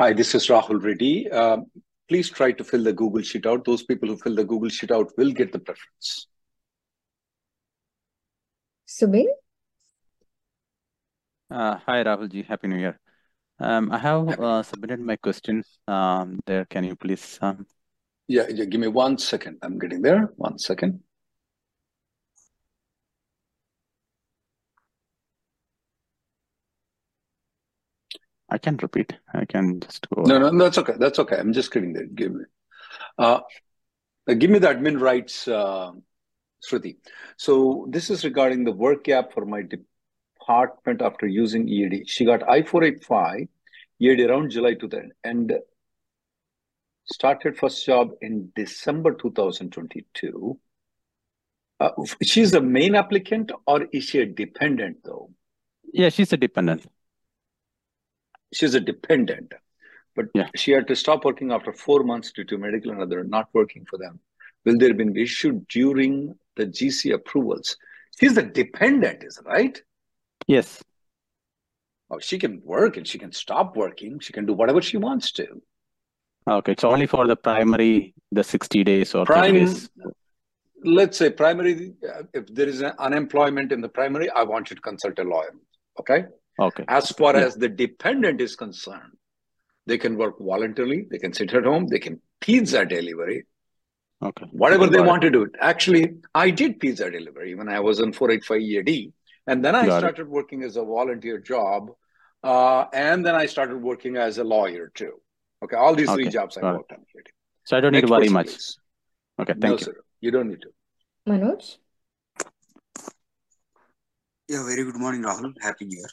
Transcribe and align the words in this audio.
Hi, 0.00 0.12
this 0.12 0.34
is 0.34 0.48
Rahul 0.48 0.82
Reddy. 0.82 1.30
Uh, 1.30 1.58
please 2.08 2.28
try 2.28 2.50
to 2.50 2.64
fill 2.64 2.82
the 2.82 2.92
Google 2.92 3.22
Sheet 3.22 3.46
out. 3.46 3.64
Those 3.64 3.84
people 3.84 4.08
who 4.08 4.16
fill 4.16 4.34
the 4.34 4.44
Google 4.44 4.68
Sheet 4.68 4.90
out 4.90 5.12
will 5.16 5.30
get 5.30 5.52
the 5.52 5.60
preference. 5.60 6.26
Subin? 8.88 9.26
Uh, 11.48 11.76
hi, 11.86 12.02
Rahulji. 12.02 12.44
Happy 12.44 12.66
New 12.66 12.78
Year. 12.78 12.98
Um, 13.60 13.92
I 13.92 13.98
have 13.98 14.40
uh, 14.40 14.64
submitted 14.64 14.98
my 14.98 15.14
question 15.14 15.62
um, 15.86 16.40
there. 16.44 16.64
Can 16.64 16.82
you 16.82 16.96
please? 16.96 17.38
Um... 17.40 17.64
Yeah, 18.26 18.46
yeah, 18.48 18.64
give 18.64 18.80
me 18.80 18.88
one 18.88 19.16
second. 19.16 19.58
I'm 19.62 19.78
getting 19.78 20.02
there. 20.02 20.32
One 20.34 20.58
second. 20.58 21.03
I 28.50 28.58
can 28.58 28.76
repeat. 28.76 29.12
I 29.32 29.44
can 29.44 29.80
just 29.80 30.08
go. 30.10 30.22
No, 30.22 30.38
no, 30.38 30.64
that's 30.64 30.78
okay. 30.78 30.94
That's 30.98 31.18
okay. 31.18 31.36
I'm 31.36 31.52
just 31.52 31.72
getting 31.72 31.92
there. 31.92 32.06
Give 32.06 32.32
me, 32.32 32.44
uh, 33.18 33.40
give 34.38 34.50
me 34.50 34.58
the 34.58 34.68
admin 34.68 35.00
rights, 35.00 35.48
uh, 35.48 35.92
Shruti. 36.64 36.96
So 37.36 37.86
this 37.90 38.10
is 38.10 38.24
regarding 38.24 38.64
the 38.64 38.72
work 38.72 39.04
gap 39.04 39.32
for 39.32 39.44
my 39.44 39.62
department 39.62 41.02
after 41.02 41.26
using 41.26 41.68
EAD. 41.68 42.08
She 42.08 42.24
got 42.24 42.48
I-485 42.48 43.48
EAD 44.00 44.20
around 44.20 44.50
July 44.50 44.74
2000 44.74 45.12
and 45.24 45.52
started 47.06 47.56
first 47.56 47.84
job 47.84 48.12
in 48.20 48.50
December 48.54 49.14
2022. 49.14 50.58
Uh, 51.80 51.90
she's 52.22 52.50
the 52.50 52.60
main 52.60 52.94
applicant 52.94 53.52
or 53.66 53.86
is 53.92 54.04
she 54.04 54.20
a 54.20 54.26
dependent 54.26 54.98
though? 55.04 55.30
Yeah, 55.92 56.08
she's 56.08 56.32
a 56.32 56.36
dependent 56.36 56.86
she's 58.54 58.74
a 58.74 58.80
dependent, 58.80 59.52
but 60.16 60.26
yeah. 60.34 60.48
she 60.54 60.70
had 60.70 60.86
to 60.88 60.96
stop 60.96 61.24
working 61.24 61.52
after 61.52 61.72
four 61.72 62.04
months 62.04 62.32
due 62.32 62.44
to 62.44 62.58
medical 62.58 62.90
and 62.90 63.02
other 63.02 63.24
not 63.24 63.48
working 63.52 63.84
for 63.88 63.98
them. 63.98 64.20
Will 64.64 64.78
there 64.78 64.94
be 64.94 65.02
an 65.02 65.16
issue 65.16 65.60
during 65.68 66.34
the 66.56 66.66
GC 66.66 67.12
approvals? 67.12 67.76
She's 68.18 68.36
a 68.36 68.42
dependent, 68.42 69.24
is 69.24 69.40
right? 69.44 69.80
Yes. 70.46 70.82
Oh, 72.10 72.18
she 72.18 72.38
can 72.38 72.62
work 72.64 72.96
and 72.96 73.06
she 73.06 73.18
can 73.18 73.32
stop 73.32 73.76
working. 73.76 74.20
She 74.20 74.32
can 74.32 74.46
do 74.46 74.52
whatever 74.52 74.80
she 74.80 74.96
wants 74.96 75.32
to. 75.32 75.62
Okay, 76.48 76.72
it's 76.72 76.84
only 76.84 77.06
for 77.06 77.26
the 77.26 77.36
primary, 77.36 78.14
the 78.30 78.44
60 78.44 78.84
days 78.84 79.14
or 79.14 79.24
Prime, 79.24 79.54
days. 79.54 79.88
Let's 80.84 81.16
say 81.16 81.30
primary, 81.30 81.94
uh, 82.06 82.24
if 82.34 82.46
there 82.54 82.68
is 82.68 82.82
an 82.82 82.92
unemployment 82.98 83.72
in 83.72 83.80
the 83.80 83.88
primary, 83.88 84.28
I 84.30 84.42
want 84.42 84.68
you 84.68 84.76
to 84.76 84.82
consult 84.82 85.18
a 85.18 85.24
lawyer. 85.24 85.54
Okay? 85.98 86.26
Okay. 86.58 86.84
As 86.88 87.10
far 87.10 87.36
yeah. 87.36 87.46
as 87.46 87.54
the 87.56 87.68
dependent 87.68 88.40
is 88.40 88.56
concerned, 88.56 89.16
they 89.86 89.98
can 89.98 90.16
work 90.16 90.38
voluntarily, 90.38 91.06
they 91.10 91.18
can 91.18 91.32
sit 91.32 91.52
at 91.52 91.64
home, 91.64 91.86
they 91.88 91.98
can 91.98 92.20
pizza 92.40 92.84
delivery. 92.84 93.46
Okay. 94.22 94.46
Whatever 94.52 94.86
they 94.86 95.00
want 95.00 95.22
to 95.22 95.30
do. 95.30 95.50
Actually, 95.60 96.14
I 96.34 96.50
did 96.50 96.80
pizza 96.80 97.10
delivery 97.10 97.54
when 97.54 97.68
I 97.68 97.80
was 97.80 98.00
on 98.00 98.12
485 98.12 98.60
EAD. 98.60 99.12
And 99.46 99.62
then 99.62 99.74
I 99.74 99.86
Got 99.86 99.98
started 99.98 100.22
it. 100.22 100.28
working 100.28 100.62
as 100.62 100.76
a 100.76 100.84
volunteer 100.84 101.38
job. 101.38 101.90
Uh, 102.42 102.86
and 102.94 103.24
then 103.26 103.34
I 103.34 103.46
started 103.46 103.76
working 103.82 104.16
as 104.16 104.38
a 104.38 104.44
lawyer 104.44 104.90
too. 104.94 105.20
Okay. 105.62 105.76
All 105.76 105.94
these 105.94 106.08
okay. 106.08 106.22
three 106.22 106.30
jobs 106.30 106.56
I 106.56 106.62
Got 106.62 106.74
worked 106.76 106.92
it. 106.92 106.98
on. 106.98 107.04
So 107.64 107.76
I 107.76 107.80
don't 107.80 107.92
Next 107.92 108.02
need 108.02 108.08
to 108.08 108.12
worry 108.12 108.28
much. 108.28 108.46
Please. 108.46 108.78
Okay. 109.40 109.52
Thank 109.52 109.62
no, 109.62 109.72
you. 109.72 109.78
Sir. 109.78 109.96
You 110.20 110.30
don't 110.30 110.48
need 110.48 110.62
to. 110.62 110.70
Manoj? 111.28 111.78
Yeah, 114.48 114.62
very 114.66 114.84
good 114.84 114.96
morning, 114.96 115.22
Rahul. 115.22 115.54
Happy 115.62 115.86
New 115.86 115.98
Year. 115.98 116.08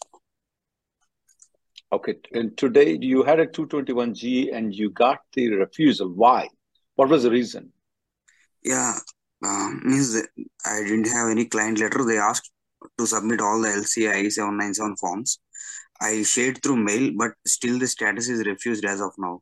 Okay, 1.93 2.15
and 2.33 2.57
today 2.57 2.97
you 3.01 3.23
had 3.23 3.39
a 3.39 3.47
221G 3.47 4.55
and 4.55 4.73
you 4.73 4.91
got 4.91 5.19
the 5.33 5.49
refusal. 5.49 6.09
Why? 6.09 6.47
What 6.95 7.09
was 7.09 7.23
the 7.23 7.31
reason? 7.31 7.71
Yeah, 8.63 8.93
um, 9.43 9.81
means 9.83 10.15
I 10.65 10.83
didn't 10.83 11.09
have 11.09 11.29
any 11.29 11.45
client 11.45 11.79
letter. 11.79 12.05
They 12.05 12.17
asked 12.17 12.49
to 12.97 13.05
submit 13.05 13.41
all 13.41 13.61
the 13.61 13.67
LCI 13.67 14.31
797 14.31 14.95
forms. 14.97 15.39
I 16.01 16.23
shared 16.23 16.63
through 16.63 16.77
mail, 16.77 17.11
but 17.17 17.31
still 17.45 17.77
the 17.77 17.87
status 17.87 18.29
is 18.29 18.45
refused 18.45 18.85
as 18.85 19.01
of 19.01 19.11
now. 19.17 19.41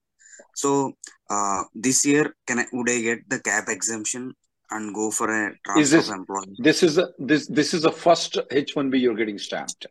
So 0.55 0.93
uh, 1.29 1.63
this 1.75 2.05
year, 2.05 2.35
can 2.47 2.59
I 2.59 2.65
would 2.73 2.89
I 2.89 3.01
get 3.01 3.29
the 3.29 3.39
cap 3.39 3.65
exemption 3.69 4.33
and 4.71 4.93
go 4.93 5.11
for 5.11 5.29
a 5.29 5.55
transfer 5.65 5.81
is 5.81 5.91
this, 5.91 6.09
employment? 6.09 6.57
This 6.59 6.83
is 6.83 6.97
a, 6.97 7.09
this 7.19 7.47
this 7.47 7.73
is 7.73 7.83
the 7.83 7.91
first 7.91 8.39
H1B 8.51 8.99
you're 8.99 9.15
getting 9.15 9.37
stamped. 9.37 9.85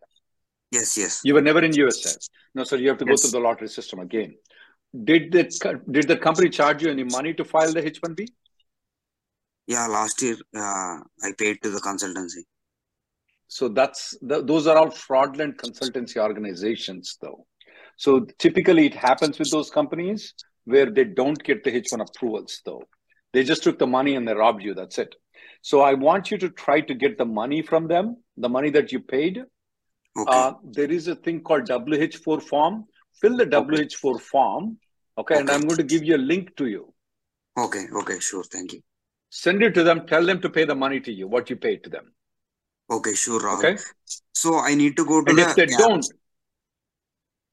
Yes, 0.71 0.99
yes. 0.99 1.21
You 1.25 1.35
were 1.35 1.41
never 1.41 1.63
in 1.65 1.75
USA. 1.75 2.19
No, 2.55 2.65
sir. 2.65 2.77
You 2.77 2.89
have 2.89 2.99
to 2.99 3.07
yes. 3.07 3.23
go 3.23 3.29
through 3.29 3.41
the 3.41 3.45
lottery 3.45 3.69
system 3.69 4.01
again. 4.01 4.35
Did 5.05 5.33
the 5.33 5.81
did 5.91 6.09
the 6.09 6.17
company 6.17 6.49
charge 6.49 6.83
you 6.83 6.91
any 6.91 7.05
money 7.05 7.35
to 7.35 7.45
file 7.45 7.73
the 7.73 7.87
H 7.87 7.99
one 8.01 8.15
B? 8.15 8.29
Yeah, 9.67 9.87
last 9.87 10.23
year 10.23 10.37
uh, 10.57 10.99
I 11.23 11.33
paid 11.39 11.63
to 11.63 11.71
the 11.71 11.79
consultancy. 11.79 12.45
So 13.49 13.69
that's 13.69 14.17
the, 14.21 14.43
those 14.43 14.67
are 14.67 14.77
all 14.77 14.91
fraudulent 14.91 15.59
consultancy 15.59 16.17
organizations, 16.17 17.17
though. 17.21 17.47
So 17.97 18.27
typically, 18.39 18.87
it 18.87 18.95
happens 18.95 19.39
with 19.39 19.51
those 19.51 19.71
companies 19.71 20.35
where 20.65 20.91
they 20.91 21.05
don't 21.05 21.43
get 21.43 21.65
the 21.65 21.75
H 21.75 21.89
one 21.91 22.03
approvals, 22.03 22.61
though. 22.65 22.83
They 23.33 23.43
just 23.43 23.63
took 23.63 23.79
the 23.79 23.87
money 23.87 24.15
and 24.15 24.27
they 24.27 24.35
robbed 24.35 24.63
you. 24.63 24.75
That's 24.75 24.99
it. 24.99 25.15
So 25.63 25.81
I 25.81 25.95
want 25.95 26.31
you 26.31 26.39
to 26.39 26.51
try 26.51 26.81
to 26.83 26.95
get 26.95 27.19
the 27.19 27.25
money 27.25 27.63
from 27.63 27.89
them, 27.89 28.19
the 28.37 28.49
money 28.49 28.71
that 28.71 28.93
you 28.93 29.01
paid, 29.01 29.43
Okay. 30.19 30.37
Uh, 30.37 30.53
there 30.65 30.91
is 30.91 31.07
a 31.07 31.15
thing 31.15 31.41
called 31.41 31.69
WH4 31.69 32.43
form. 32.43 32.87
Fill 33.21 33.37
the 33.37 33.47
WH4 33.47 34.21
form. 34.21 34.79
Okay, 35.17 35.35
okay, 35.35 35.41
and 35.41 35.51
I'm 35.51 35.63
going 35.63 35.77
to 35.77 35.85
give 35.85 36.05
you 36.05 36.17
a 36.17 36.25
link 36.33 36.57
to 36.57 36.67
you. 36.67 36.93
Okay, 37.57 37.87
okay, 37.93 38.19
sure. 38.21 38.45
Thank 38.45 38.73
you. 38.73 38.81
Send 39.31 39.63
it 39.63 39.75
to 39.75 39.85
them. 39.85 40.07
Tell 40.07 40.25
them 40.25 40.41
to 40.41 40.51
pay 40.51 40.65
the 40.65 40.75
money 40.75 41.01
to 41.01 41.13
you, 41.13 41.29
what 41.29 41.51
you 41.51 41.57
paid 41.57 41.85
to 41.85 41.91
them. 41.91 42.13
Okay, 42.91 43.15
sure, 43.15 43.41
Rahul. 43.41 43.59
Okay. 43.59 43.77
So 44.33 44.59
I 44.59 44.75
need 44.75 44.97
to 44.97 45.05
go 45.05 45.23
to 45.23 45.31
and 45.31 45.39
the. 45.39 45.43
if 45.43 45.57
they 45.57 45.67
yeah. 45.69 45.79
don't, 45.79 46.07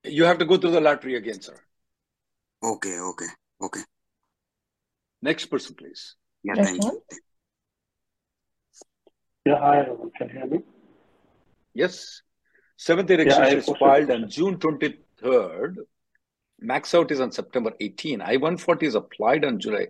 you 0.04 0.24
have 0.24 0.38
to 0.40 0.46
go 0.46 0.58
through 0.58 0.72
the 0.72 0.82
lottery 0.82 1.16
again, 1.16 1.42
sir. 1.42 1.60
Okay, 2.64 3.00
okay, 3.00 3.28
okay. 3.62 3.82
Next 5.22 5.48
person, 5.48 5.76
please. 5.76 6.16
Yeah, 6.44 6.56
thank 6.56 6.84
you. 6.84 7.04
Yeah, 9.46 9.60
hi, 9.60 9.86
can 10.18 10.30
you 10.30 10.34
hear 10.34 10.48
me? 10.48 10.60
Yes. 11.74 12.22
Seventh 12.86 13.10
year 13.10 13.22
extension 13.22 13.58
is 13.58 13.70
filed 13.80 14.12
on 14.12 14.30
June 14.30 14.58
23rd. 14.60 15.78
Max 16.60 16.94
out 16.94 17.10
is 17.12 17.20
on 17.20 17.32
September 17.32 17.72
18. 17.80 18.22
I-140 18.22 18.84
is 18.84 18.94
applied 18.94 19.44
on 19.44 19.60
July 19.60 19.88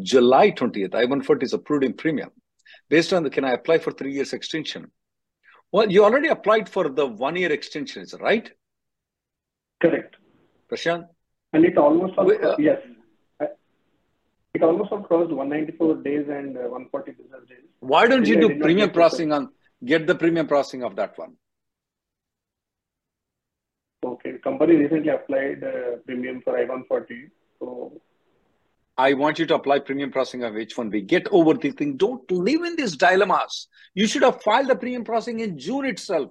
July 0.00 0.50
20th. 0.50 0.94
I-140 0.94 1.42
is 1.42 1.52
approved 1.52 1.84
in 1.84 1.92
premium. 1.92 2.30
Based 2.88 3.12
on 3.12 3.24
the, 3.24 3.28
can 3.28 3.44
I 3.44 3.52
apply 3.52 3.76
for 3.76 3.92
three 3.92 4.14
years 4.14 4.32
extension? 4.32 4.90
Well, 5.70 5.92
you 5.92 6.02
already 6.02 6.28
applied 6.28 6.66
for 6.70 6.88
the 6.88 7.06
one 7.06 7.36
year 7.36 7.52
extension, 7.52 8.02
is 8.02 8.14
it 8.14 8.22
right? 8.22 8.50
Correct. 9.82 10.16
Prashant? 10.72 11.04
And 11.52 11.66
it 11.66 11.76
almost, 11.76 12.14
Wait, 12.16 12.42
uh, 12.42 12.56
yes. 12.58 12.78
It 14.54 14.62
almost 14.62 14.88
crossed 14.88 15.30
194 15.30 15.96
days 15.96 16.26
and 16.30 16.56
uh, 16.56 16.60
140 16.60 17.12
business 17.12 17.40
days. 17.50 17.68
Why 17.80 18.06
don't 18.06 18.26
you 18.26 18.40
do 18.40 18.58
premium 18.58 18.90
processing 18.90 19.30
on, 19.30 19.50
get 19.84 20.06
the 20.06 20.14
premium 20.14 20.46
processing 20.46 20.84
of 20.84 20.96
that 20.96 21.18
one? 21.18 21.36
Okay. 24.04 24.38
Company 24.42 24.76
recently 24.76 25.10
applied 25.10 25.62
uh, 25.62 25.96
premium 26.06 26.40
for 26.42 26.56
I-140. 26.58 27.30
So 27.58 28.00
I 28.96 29.12
want 29.14 29.38
you 29.38 29.46
to 29.46 29.54
apply 29.54 29.80
premium 29.80 30.10
processing 30.10 30.42
of 30.44 30.54
H1B. 30.54 31.06
Get 31.06 31.28
over 31.30 31.54
the 31.54 31.70
thing. 31.70 31.96
Don't 31.96 32.28
live 32.30 32.62
in 32.62 32.76
these 32.76 32.96
dilemmas. 32.96 33.68
You 33.94 34.06
should 34.06 34.22
have 34.22 34.42
filed 34.42 34.68
the 34.68 34.76
premium 34.76 35.04
processing 35.04 35.40
in 35.40 35.58
June 35.58 35.84
itself. 35.84 36.30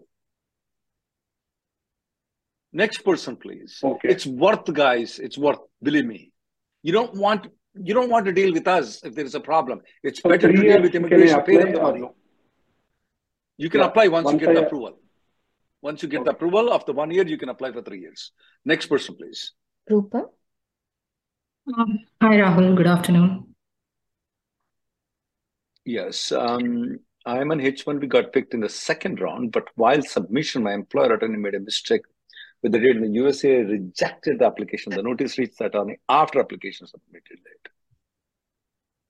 Next 2.73 2.99
person, 2.99 3.35
please. 3.35 3.79
Okay. 3.83 4.09
It's 4.09 4.25
worth, 4.25 4.71
guys. 4.73 5.19
It's 5.19 5.37
worth. 5.37 5.59
Believe 5.81 6.05
me. 6.05 6.31
You 6.83 6.91
don't 6.93 7.15
want 7.15 7.47
you 7.81 7.93
don't 7.93 8.09
want 8.09 8.25
to 8.25 8.31
deal 8.31 8.51
with 8.51 8.67
us 8.67 9.01
if 9.03 9.15
there 9.15 9.25
is 9.25 9.35
a 9.35 9.39
problem. 9.39 9.81
It's 10.03 10.19
For 10.19 10.29
better 10.29 10.51
to 10.51 10.61
deal 10.61 10.81
with 10.81 10.93
immigration. 10.93 11.41
Pay 11.43 11.57
them 11.57 11.71
the 11.73 11.81
money. 11.81 12.01
You 13.57 13.69
can 13.69 13.81
Yeah, 13.81 13.87
apply 13.87 14.07
once, 14.07 14.25
you 14.25 14.31
once 14.37 14.39
get 14.45 14.53
the 14.55 14.61
I- 14.61 14.65
approval. 14.65 14.99
Once 15.81 16.03
you 16.03 16.09
get 16.09 16.23
the 16.25 16.31
approval 16.31 16.71
of 16.71 16.85
the 16.85 16.93
one 16.93 17.11
year, 17.11 17.25
you 17.25 17.37
can 17.37 17.49
apply 17.49 17.71
for 17.71 17.81
three 17.81 17.99
years. 17.99 18.31
Next 18.65 18.87
person, 18.87 19.15
please. 19.15 19.53
Rupa, 19.89 20.25
Um, 21.77 21.99
Hi, 22.21 22.37
Rahul. 22.37 22.75
Good 22.75 22.87
afternoon. 22.87 23.55
Yes, 25.85 26.31
um, 26.31 26.99
I'm 27.25 27.51
an 27.51 27.59
H1B 27.59 28.09
got 28.09 28.33
picked 28.33 28.53
in 28.53 28.59
the 28.59 28.69
second 28.69 29.21
round, 29.21 29.51
but 29.51 29.67
while 29.75 30.01
submission, 30.01 30.63
my 30.63 30.73
employer 30.73 31.13
attorney 31.13 31.37
made 31.37 31.55
a 31.55 31.59
mistake 31.59 32.01
with 32.61 32.73
the 32.73 32.79
date 32.79 32.97
in 32.97 33.01
the 33.01 33.09
USA 33.19 33.63
rejected 33.63 34.39
the 34.39 34.45
application. 34.45 34.91
The 34.91 35.01
notice 35.01 35.37
reached 35.37 35.57
the 35.59 35.65
attorney 35.65 35.97
after 36.09 36.39
application 36.39 36.87
submitted 36.87 37.37
late. 37.45 37.69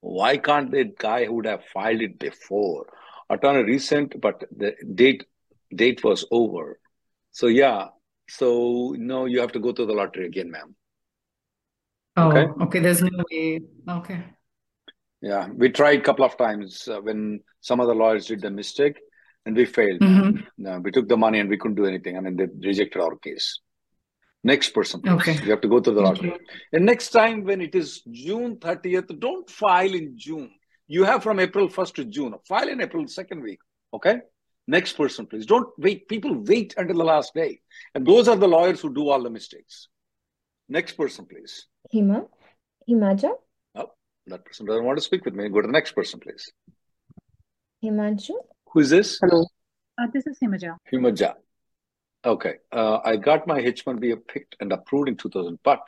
Why 0.01 0.37
can't 0.37 0.71
the 0.71 0.85
guy 0.97 1.25
who 1.25 1.33
would 1.33 1.45
have 1.47 1.65
filed 1.73 2.01
it 2.01 2.19
before? 2.19 2.85
Attorney 3.29 3.63
recent, 3.63 4.19
but 4.21 4.43
the 4.55 4.75
date 4.93 5.25
date 5.73 6.03
was 6.03 6.25
over. 6.31 6.79
So 7.31 7.47
yeah, 7.47 7.87
so 8.27 8.95
no, 8.97 9.25
you 9.25 9.39
have 9.39 9.51
to 9.53 9.59
go 9.59 9.71
through 9.73 9.87
the 9.87 9.93
lottery 9.93 10.25
again, 10.25 10.51
ma'am. 10.51 10.75
Oh, 12.17 12.29
Okay. 12.31 12.63
okay. 12.63 12.79
There's 12.79 13.01
no 13.01 13.09
way. 13.31 13.61
Okay. 13.87 14.23
Yeah, 15.21 15.47
we 15.49 15.69
tried 15.69 15.99
a 15.99 16.03
couple 16.03 16.25
of 16.25 16.37
times 16.37 16.87
uh, 16.87 16.99
when 17.01 17.41
some 17.61 17.79
other 17.81 17.95
lawyers 17.95 18.27
did 18.27 18.41
the 18.41 18.49
mistake, 18.49 18.97
and 19.45 19.55
we 19.55 19.65
failed. 19.65 19.99
Mhm. 20.01 20.45
No, 20.57 20.79
we 20.79 20.91
took 20.91 21.07
the 21.07 21.17
money 21.17 21.39
and 21.39 21.49
we 21.49 21.57
couldn't 21.57 21.75
do 21.75 21.85
anything. 21.85 22.17
I 22.17 22.21
mean, 22.21 22.35
they 22.37 22.47
rejected 22.67 23.01
our 23.01 23.15
case. 23.17 23.59
Next 24.43 24.69
person, 24.73 25.01
please. 25.01 25.11
Okay. 25.19 25.33
You 25.43 25.51
have 25.51 25.61
to 25.61 25.67
go 25.67 25.79
to 25.81 25.91
the 25.91 26.01
lottery. 26.01 26.29
you. 26.29 26.39
And 26.71 26.85
next 26.85 27.09
time 27.09 27.43
when 27.43 27.59
it 27.61 27.75
is 27.75 28.01
June 28.09 28.55
30th, 28.57 29.19
don't 29.19 29.49
file 29.49 29.93
in 29.93 30.17
June. 30.17 30.49
You 30.87 31.03
have 31.03 31.21
from 31.23 31.39
April 31.41 31.67
1st 31.67 31.95
to 31.95 32.05
June. 32.05 32.33
File 32.47 32.69
in 32.69 32.79
April 32.81 33.05
second 33.07 33.41
week. 33.43 33.59
Okay? 33.93 34.19
Next 34.69 34.93
person, 34.93 35.25
please. 35.25 35.47
Don't 35.47 35.67
wait. 35.79 36.07
People 36.07 36.35
wait 36.43 36.75
until 36.77 36.97
the 36.97 37.03
last 37.03 37.33
day. 37.33 37.59
And 37.95 38.05
those 38.05 38.27
are 38.27 38.35
the 38.35 38.47
lawyers 38.47 38.79
who 38.79 38.93
do 38.93 39.09
all 39.09 39.23
the 39.23 39.29
mistakes. 39.31 39.87
Next 40.77 40.91
person, 40.93 41.25
please. 41.25 41.65
Hima, 41.91 42.27
Himaja, 42.87 43.31
No, 43.73 43.87
That 44.27 44.45
person 44.45 44.67
doesn't 44.67 44.85
want 44.85 44.99
to 44.99 45.03
speak 45.03 45.25
with 45.25 45.33
me. 45.33 45.49
Go 45.49 45.61
to 45.61 45.67
the 45.67 45.71
next 45.71 45.93
person, 45.93 46.19
please. 46.19 46.51
Himanshu, 47.83 48.35
Who 48.71 48.81
is 48.81 48.91
this? 48.91 49.17
Hello. 49.19 49.47
Uh, 49.99 50.05
this 50.13 50.27
is 50.27 50.37
Himaja. 50.39 50.77
Himaja. 50.93 51.33
Okay. 52.23 52.57
Uh, 52.71 52.99
I 53.03 53.15
got 53.15 53.47
my 53.47 53.59
H1B 53.59 54.17
picked 54.27 54.55
and 54.59 54.71
approved 54.71 55.09
in 55.09 55.15
2000, 55.15 55.57
but 55.63 55.81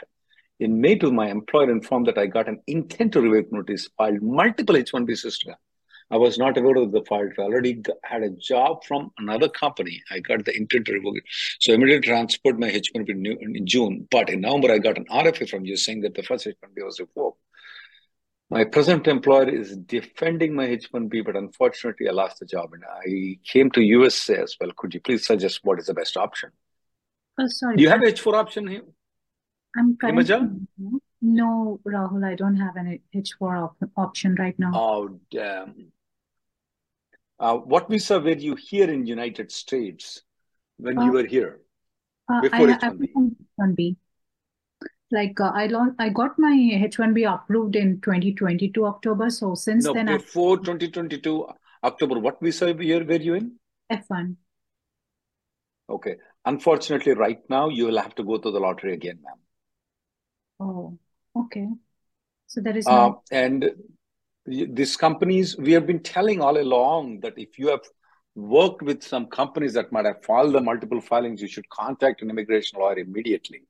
in 0.60 0.82
May, 0.82 0.96
to 0.96 1.12
my 1.12 1.30
employer 1.30 1.70
informed 1.70 2.08
that 2.08 2.18
I 2.18 2.26
got 2.26 2.50
an 2.50 2.60
intent 2.66 3.14
to 3.14 3.22
revoke 3.22 3.52
notice, 3.52 3.90
filed 3.96 4.24
multiple 4.24 4.74
H1B 4.74 5.16
system. 5.20 5.54
I 6.12 6.18
was 6.18 6.38
not 6.38 6.58
aware 6.58 6.76
of 6.76 6.92
the 6.92 7.04
file. 7.06 7.30
I 7.40 7.42
already 7.42 7.82
had 8.04 8.22
a 8.24 8.30
job 8.32 8.84
from 8.84 9.12
another 9.18 9.48
company. 9.48 10.04
I 10.12 10.20
got 10.20 10.44
the 10.44 10.56
intent 10.56 10.86
to 10.88 10.94
revoke 10.94 11.18
it. 11.18 11.24
So 11.60 11.72
I 11.72 11.76
immediately 11.76 12.10
transferred 12.10 12.60
my 12.60 12.70
H1B 12.70 13.10
in 13.10 13.66
June. 13.66 14.08
But 14.12 14.30
in 14.30 14.42
November, 14.42 14.74
I 14.74 14.80
got 14.80 14.98
an 14.98 15.06
RFA 15.06 15.50
from 15.50 15.64
you 15.66 15.78
saying 15.78 16.02
that 16.02 16.14
the 16.14 16.24
first 16.24 16.46
H1B 16.46 16.84
was 16.84 17.00
revoked. 17.00 17.40
My 18.50 18.66
present 18.66 19.08
employer 19.08 19.48
is 19.48 19.78
defending 19.78 20.54
my 20.54 20.68
H1B, 20.68 21.24
but 21.24 21.38
unfortunately, 21.38 22.10
I 22.10 22.12
lost 22.12 22.40
the 22.40 22.46
job 22.46 22.74
and 22.74 22.84
I 22.84 23.40
came 23.46 23.72
to 23.72 23.82
USA 23.82 24.36
as 24.36 24.58
well. 24.60 24.72
Could 24.76 24.94
you 24.94 25.00
please 25.00 25.26
suggest 25.26 25.62
what 25.64 25.80
is 25.80 25.86
the 25.86 25.94
best 25.94 26.18
option? 26.18 26.50
Oh, 27.40 27.48
sorry. 27.48 27.78
Do 27.78 27.84
you 27.84 27.90
have 27.90 28.02
H4 28.02 28.34
option 28.34 28.68
here? 28.68 28.84
I'm 29.78 29.96
currently 29.96 30.68
no, 31.22 31.80
Rahul. 31.88 32.26
I 32.26 32.36
don't 32.36 32.58
have 32.58 32.76
an 32.76 33.00
H4 33.16 33.64
op 33.64 33.78
option 33.96 34.36
right 34.36 34.58
now. 34.58 34.72
Oh, 34.74 35.20
damn. 35.30 35.92
Uh, 37.42 37.58
what 37.58 37.90
visa 37.90 38.20
were 38.20 38.38
you 38.38 38.56
here 38.56 38.88
in 38.90 39.06
United 39.08 39.52
States 39.52 40.22
when 40.78 41.02
you 41.02 41.10
Uh, 41.10 41.14
were 41.14 41.26
here? 41.26 41.60
Uh, 42.30 42.42
before 42.42 42.70
I, 42.70 42.74
H1B. 42.74 43.10
I'm 43.16 43.36
H1B. 43.60 43.96
Like 45.12 45.42
uh, 45.42 45.52
I 45.54 45.66
lost, 45.68 45.96
I 45.98 46.10
got 46.10 46.38
my 46.38 46.54
H1B 46.56 47.26
approved 47.26 47.76
in 47.76 48.00
2022 48.00 48.86
October. 48.86 49.32
So 49.32 49.56
since 49.56 49.86
No, 49.86 49.94
then, 49.94 50.06
before 50.06 50.58
2022 50.60 51.48
October, 51.84 52.20
what 52.20 52.40
visa 52.42 52.72
year 52.74 53.04
were 53.04 53.16
you 53.16 53.34
in? 53.34 53.52
F1. 53.92 54.36
Okay. 55.90 56.16
Unfortunately, 56.46 57.14
right 57.14 57.42
now, 57.50 57.70
you 57.70 57.88
will 57.88 58.02
have 58.02 58.16
to 58.16 58.24
go 58.24 58.38
to 58.38 58.52
the 58.52 58.60
lottery 58.60 58.94
again, 58.94 59.20
ma'am. 59.24 59.38
Oh, 60.60 60.98
okay. 61.36 61.68
So 62.48 62.62
there 62.62 62.78
is 62.78 62.88
Uh, 62.88 63.10
no. 63.10 63.24
and 63.32 63.72
these 64.46 64.98
companies, 64.98 65.58
we 65.58 65.72
have 65.74 65.86
been 65.86 66.02
telling 66.02 66.42
all 66.42 66.58
along 66.58 67.20
that 67.22 67.34
if 67.38 67.60
you 67.60 67.70
have 67.70 67.82
worked 68.36 68.82
with 68.82 69.04
some 69.04 69.28
companies 69.28 69.74
that 69.74 69.92
might 69.92 70.06
have 70.06 70.24
filed 70.24 70.54
the 70.54 70.62
multiple 70.62 71.02
filings, 71.02 71.42
you 71.42 71.48
should 71.48 71.68
contact 71.70 72.22
an 72.22 72.30
immigration 72.30 72.80
lawyer 72.80 73.00
immediately. 73.00 73.64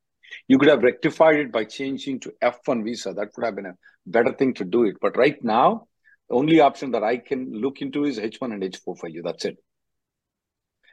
You 0.47 0.57
could 0.57 0.69
have 0.69 0.83
rectified 0.83 1.39
it 1.39 1.51
by 1.51 1.65
changing 1.65 2.21
to 2.21 2.33
F1 2.41 2.83
visa. 2.83 3.13
That 3.13 3.29
would 3.35 3.45
have 3.45 3.55
been 3.55 3.65
a 3.65 3.77
better 4.05 4.31
thing 4.33 4.53
to 4.55 4.65
do 4.65 4.85
it. 4.85 4.95
But 5.01 5.17
right 5.17 5.43
now, 5.43 5.87
the 6.29 6.35
only 6.35 6.61
option 6.61 6.91
that 6.91 7.03
I 7.03 7.17
can 7.17 7.51
look 7.51 7.81
into 7.81 8.05
is 8.05 8.17
H1 8.17 8.53
and 8.53 8.63
H4 8.63 8.97
for 8.97 9.09
you. 9.09 9.21
That's 9.21 9.43
it. 9.45 9.57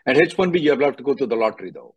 And 0.07 0.19
H1B, 0.19 0.61
you 0.61 0.77
have 0.77 0.97
to 0.97 1.03
go 1.03 1.15
to 1.15 1.27
the 1.27 1.37
lottery 1.37 1.71
though. 1.71 1.95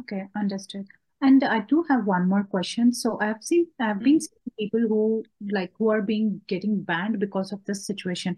Okay, 0.00 0.28
understood. 0.34 0.86
And 1.22 1.44
I 1.44 1.60
do 1.60 1.84
have 1.88 2.04
one 2.04 2.28
more 2.28 2.42
question. 2.44 2.92
So 2.92 3.16
I've 3.20 3.42
seen, 3.42 3.68
I've 3.80 4.00
been 4.00 4.20
seeing 4.20 4.52
people 4.58 4.80
who 4.80 5.24
like 5.50 5.72
who 5.78 5.90
are 5.90 6.02
being 6.02 6.40
getting 6.48 6.82
banned 6.82 7.20
because 7.20 7.52
of 7.52 7.64
this 7.64 7.86
situation. 7.86 8.36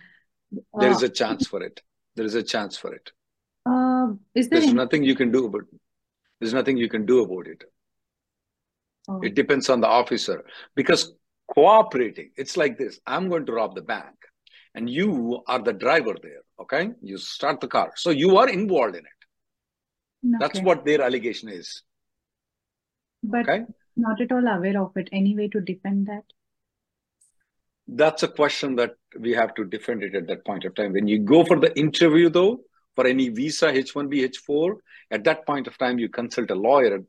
There 0.80 0.90
Uh, 0.90 0.96
is 0.96 1.02
a 1.02 1.08
chance 1.08 1.46
for 1.46 1.62
it. 1.62 1.82
There 2.14 2.26
is 2.26 2.34
a 2.34 2.42
chance 2.42 2.76
for 2.76 2.94
it. 2.94 3.10
uh, 3.66 4.08
is 4.34 4.48
there 4.48 4.60
There's 4.60 4.70
any? 4.70 4.74
nothing 4.74 5.02
you 5.02 5.14
can 5.14 5.32
do 5.32 5.46
about 5.46 5.62
There's 6.40 6.52
nothing 6.52 6.76
you 6.76 6.88
can 6.88 7.06
do 7.06 7.22
about 7.22 7.46
it. 7.46 7.64
Oh, 9.08 9.20
It 9.22 9.34
depends 9.34 9.70
on 9.70 9.80
the 9.80 9.88
officer 9.88 10.44
because 10.74 11.14
cooperating, 11.54 12.30
it's 12.36 12.56
like 12.56 12.76
this. 12.78 13.00
I'm 13.06 13.28
going 13.28 13.46
to 13.46 13.52
rob 13.52 13.74
the 13.74 13.82
bank 13.82 14.14
and 14.74 14.90
you 14.90 15.42
are 15.46 15.62
the 15.70 15.72
driver 15.72 16.14
there. 16.22 16.42
Okay. 16.60 16.90
You 17.00 17.16
start 17.16 17.60
the 17.60 17.68
car. 17.68 17.92
So 17.96 18.10
you 18.10 18.36
are 18.36 18.48
involved 18.48 18.96
in 18.96 19.04
it. 19.14 19.20
That's 20.40 20.60
what 20.60 20.84
their 20.84 21.02
allegation 21.02 21.48
is. 21.48 21.82
But 23.24 23.48
Okay. 23.48 23.64
not 23.96 24.20
at 24.20 24.32
all 24.32 24.46
aware 24.46 24.80
of 24.80 24.96
it. 24.96 25.08
Any 25.12 25.34
way 25.36 25.48
to 25.48 25.60
defend 25.60 26.06
that? 26.06 26.24
That's 27.86 28.22
a 28.22 28.28
question 28.28 28.76
that 28.76 28.94
we 29.18 29.32
have 29.32 29.54
to 29.54 29.64
defend 29.64 30.02
it 30.02 30.14
at 30.14 30.26
that 30.28 30.44
point 30.44 30.64
of 30.64 30.74
time. 30.74 30.92
When 30.92 31.06
you 31.06 31.18
go 31.18 31.44
for 31.44 31.58
the 31.58 31.76
interview, 31.78 32.30
though, 32.30 32.60
for 32.94 33.06
any 33.06 33.28
visa 33.28 33.66
H1B, 33.66 34.24
H4, 34.24 34.76
at 35.10 35.24
that 35.24 35.46
point 35.46 35.66
of 35.66 35.76
time, 35.76 35.98
you 35.98 36.08
consult 36.08 36.50
a 36.50 36.54
lawyer 36.54 37.00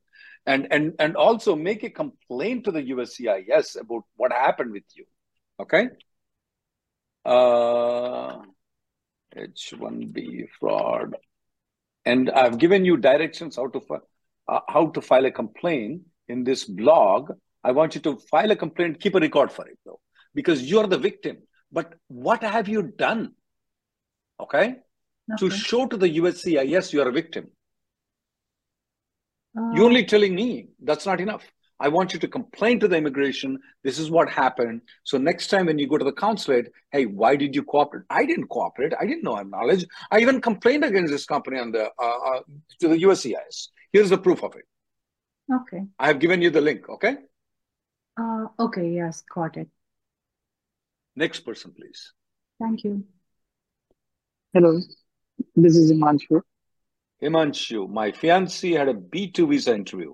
and 0.46 0.68
and 0.72 0.94
and 1.00 1.16
also 1.16 1.56
make 1.56 1.84
a 1.84 1.90
complaint 1.90 2.66
to 2.66 2.72
the 2.72 2.82
USCIS 2.82 3.80
about 3.80 4.04
what 4.16 4.32
happened 4.32 4.72
with 4.72 4.84
you. 4.94 5.06
Okay. 5.60 5.90
Uh, 7.24 8.42
H1B 9.36 10.48
fraud, 10.60 11.16
and 12.06 12.30
I've 12.30 12.58
given 12.60 12.86
you 12.86 12.98
directions 12.98 13.56
how 13.56 13.68
to 13.68 13.80
uh, 14.48 14.60
how 14.68 14.88
to 14.88 15.02
file 15.02 15.26
a 15.26 15.32
complaint 15.32 16.02
in 16.28 16.44
this 16.44 16.66
blog. 16.66 17.32
I 17.64 17.72
want 17.72 17.96
you 17.96 18.02
to 18.02 18.18
file 18.32 18.52
a 18.52 18.56
complaint, 18.56 19.00
keep 19.00 19.16
a 19.16 19.20
record 19.20 19.52
for 19.52 19.68
it 19.68 19.78
though, 19.86 20.00
because 20.34 20.64
you're 20.64 20.88
the 20.88 20.98
victim. 20.98 21.38
But 21.72 21.96
what 22.08 22.44
have 22.44 22.68
you 22.68 22.84
done? 22.84 23.34
Okay, 24.40 24.76
to 25.40 25.50
show 25.50 25.88
to 25.88 25.98
the 25.98 26.18
USCIS 26.18 26.70
yes, 26.70 26.94
you 26.94 27.02
are 27.02 27.10
a 27.10 27.12
victim. 27.12 27.48
Uh, 29.58 29.72
You're 29.74 29.86
only 29.86 30.06
telling 30.06 30.36
me 30.36 30.68
that's 30.84 31.06
not 31.06 31.22
enough. 31.22 31.44
I 31.80 31.90
want 31.90 32.14
you 32.14 32.20
to 32.20 32.28
complain 32.28 32.80
to 32.80 32.88
the 32.88 32.96
immigration. 32.98 33.60
This 33.84 34.00
is 34.00 34.10
what 34.10 34.30
happened. 34.30 34.82
So 35.04 35.18
next 35.18 35.48
time 35.48 35.66
when 35.66 35.78
you 35.78 35.88
go 35.88 35.98
to 35.98 36.06
the 36.06 36.12
consulate, 36.12 36.72
hey, 36.92 37.06
why 37.06 37.36
did 37.36 37.54
you 37.54 37.64
cooperate? 37.64 38.06
I 38.10 38.26
didn't 38.26 38.48
cooperate. 38.48 38.94
I 39.00 39.06
didn't 39.06 39.24
know 39.24 39.36
I'm 39.36 39.50
knowledge. 39.50 39.86
I 40.12 40.20
even 40.20 40.40
complained 40.40 40.86
against 40.86 41.12
this 41.12 41.26
company 41.26 41.60
on 41.60 41.72
the 41.72 41.90
uh, 42.00 42.18
uh, 42.30 42.40
to 42.80 42.88
the 42.88 42.98
USCIS. 43.04 43.70
Here's 43.96 44.10
the 44.10 44.18
proof 44.18 44.44
of 44.44 44.54
it. 44.58 44.66
okay. 45.50 45.86
I 45.98 46.08
have 46.08 46.20
given 46.20 46.42
you 46.42 46.50
the 46.50 46.60
link. 46.60 46.90
Okay. 46.90 47.16
Uh, 48.20 48.48
okay. 48.60 48.90
Yes, 48.90 49.24
got 49.34 49.56
it. 49.56 49.70
Next 51.16 51.40
person, 51.46 51.72
please. 51.72 52.12
Thank 52.60 52.84
you. 52.84 53.06
Hello, 54.52 54.82
this 55.56 55.78
is 55.78 55.94
Himanshu. 55.94 56.42
Himanshu, 57.24 57.90
my 57.90 58.12
fiancée 58.12 58.78
had 58.78 58.90
a 58.90 58.94
B2 58.94 59.48
visa 59.50 59.74
interview. 59.74 60.14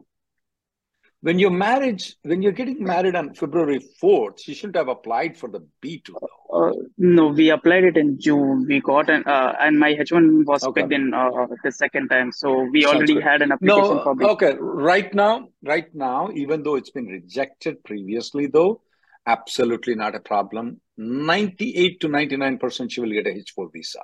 When 1.24 1.38
your 1.38 1.52
marriage, 1.52 2.16
when 2.24 2.42
you're 2.42 2.52
getting 2.52 2.84
married 2.84 3.16
on 3.16 3.34
February 3.36 3.80
4th, 4.02 4.40
she 4.44 4.56
shouldn't 4.56 4.76
have 4.76 4.88
applied 4.88 5.38
for 5.38 5.50
the 5.50 5.68
B2. 5.84 6.16
Uh, 6.52 6.72
no, 6.98 7.28
we 7.28 7.52
applied 7.52 7.84
it 7.84 7.96
in 7.96 8.20
June. 8.20 8.66
We 8.68 8.82
got 8.82 9.08
an, 9.10 9.24
uh, 9.28 9.54
and 9.60 9.78
my 9.80 9.94
H1 9.94 10.46
was 10.46 10.64
Okay. 10.64 10.82
picked 10.82 10.94
in 10.94 11.14
uh, 11.14 11.30
the 11.64 11.72
second 11.72 12.10
time. 12.10 12.32
So 12.32 12.64
we 12.72 12.82
Sounds 12.82 12.96
already 12.96 13.14
good. 13.14 13.24
had 13.24 13.42
an 13.44 13.52
application 13.52 13.98
No, 13.98 14.04
for 14.04 14.16
B. 14.16 14.26
okay. 14.26 14.56
Right 14.60 15.14
now, 15.14 15.50
right 15.64 15.94
now, 15.94 16.32
even 16.34 16.64
though 16.64 16.76
it's 16.76 16.90
been 16.90 17.06
rejected 17.06 17.84
previously, 17.84 18.48
though, 18.48 18.82
absolutely 19.28 19.94
not 19.94 20.16
a 20.16 20.20
problem. 20.20 20.82
98 20.98 22.00
to 22.02 22.10
99% 22.10 22.92
she 22.92 23.00
will 23.00 23.12
get 23.12 23.28
a 23.28 23.30
H4 23.30 23.72
visa. 23.72 24.00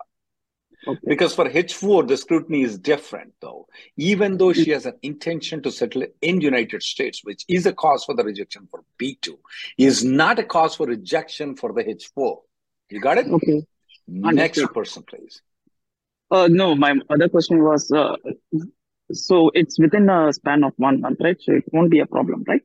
Okay. 0.88 1.00
Because 1.06 1.36
for 1.36 1.50
H4, 1.50 2.08
the 2.08 2.16
scrutiny 2.18 2.62
is 2.62 2.78
different, 2.78 3.34
though. 3.42 3.68
Even 3.98 4.38
though 4.38 4.54
she 4.54 4.70
has 4.72 4.86
an 4.86 4.94
intention 5.02 5.62
to 5.64 5.72
settle 5.72 6.04
in 6.22 6.40
United 6.40 6.82
States, 6.82 7.22
which 7.24 7.44
is 7.48 7.66
a 7.66 7.74
cause 7.74 8.06
for 8.06 8.16
the 8.16 8.24
rejection 8.24 8.68
for 8.72 8.84
B2, 9.00 9.38
is 9.78 10.04
not 10.06 10.40
a 10.40 10.44
cause 10.44 10.76
for 10.76 10.88
rejection 10.88 11.56
for 11.56 11.74
the 11.74 11.84
H4. 11.84 12.38
You 12.90 13.02
got 13.02 13.18
it? 13.18 13.28
Okay. 13.28 13.66
Next 14.08 14.58
Understood. 14.58 14.74
person, 14.74 15.04
please. 15.04 15.42
Uh, 16.32 16.48
no, 16.50 16.76
my 16.76 16.96
other 17.10 17.28
question 17.28 17.64
was, 17.64 17.92
uh, 17.92 18.16
so 19.12 19.52
it's 19.54 19.80
within 19.80 20.10
a 20.10 20.32
span 20.32 20.64
of 20.64 20.74
one 20.78 21.02
month, 21.02 21.20
right? 21.22 21.38
So 21.42 21.54
it 21.54 21.66
won't 21.72 21.92
be 21.92 22.00
a 22.00 22.06
problem, 22.06 22.44
right? 22.48 22.62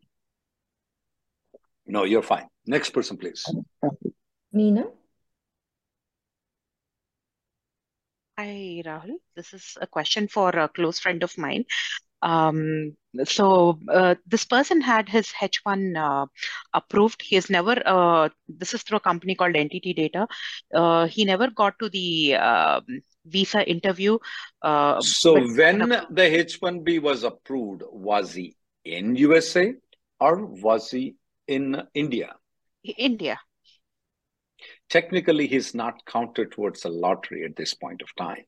No, 1.86 2.04
you're 2.04 2.22
fine. 2.22 2.46
Next 2.66 2.90
person, 2.90 3.16
please. 3.16 3.44
Meena? 4.54 4.90
Hi, 8.38 8.82
Rahul. 8.84 9.16
This 9.36 9.52
is 9.52 9.76
a 9.80 9.86
question 9.86 10.26
for 10.28 10.50
a 10.50 10.68
close 10.68 10.98
friend 10.98 11.22
of 11.22 11.36
mine. 11.36 11.64
Um, 12.22 12.96
so 13.24 13.78
uh, 13.88 14.14
this 14.26 14.44
person 14.44 14.80
had 14.80 15.08
his 15.08 15.32
H1 15.40 15.96
uh, 15.96 16.26
approved. 16.72 17.20
He 17.22 17.34
has 17.36 17.50
never, 17.50 17.76
uh, 17.84 18.28
this 18.48 18.74
is 18.74 18.82
through 18.82 18.98
a 18.98 19.00
company 19.00 19.34
called 19.34 19.54
NTT 19.56 19.92
Data. 19.92 20.26
Uh, 20.74 21.06
he 21.06 21.24
never 21.24 21.50
got 21.50 21.78
to 21.80 21.88
the 21.90 22.36
um 22.36 23.02
visa 23.26 23.68
interview. 23.68 24.18
Uh, 24.62 25.00
So 25.02 25.34
when 25.34 25.78
the 26.10 26.22
H-1B 26.22 26.98
was 27.00 27.24
approved, 27.24 27.82
was 27.90 28.34
he 28.34 28.56
in 28.84 29.14
USA 29.16 29.74
or 30.20 30.46
was 30.46 30.90
he 30.90 31.16
in 31.46 31.82
India? 31.94 32.34
India. 32.84 33.38
Technically, 34.92 35.46
he's 35.46 35.74
not 35.74 36.04
counted 36.04 36.52
towards 36.52 36.84
a 36.84 36.90
lottery 36.90 37.44
at 37.44 37.56
this 37.56 37.72
point 37.74 38.02
of 38.02 38.14
time. 38.14 38.44